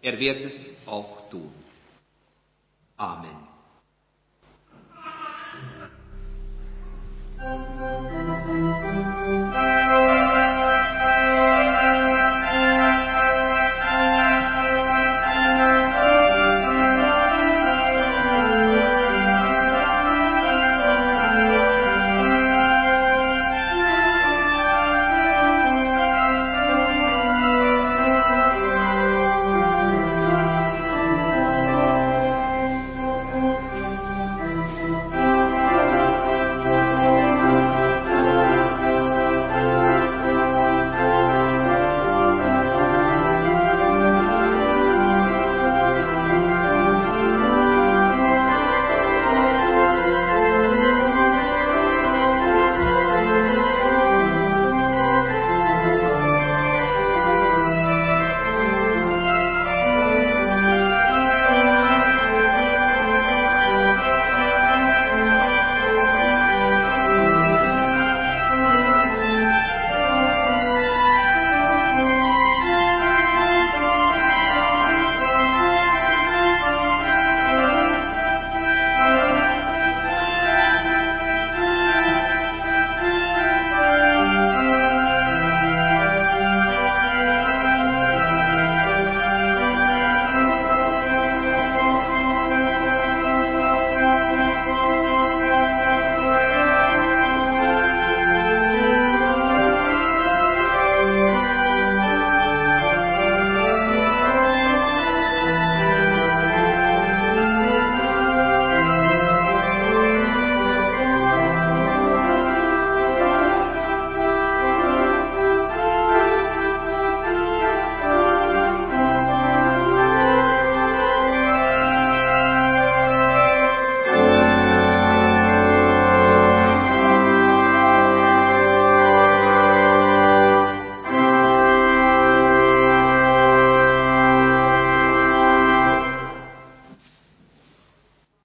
Er 0.05 0.19
wird 0.19 0.45
es 0.45 0.55
auch 0.87 1.31
tun. 1.31 1.51
Amen. 2.99 3.49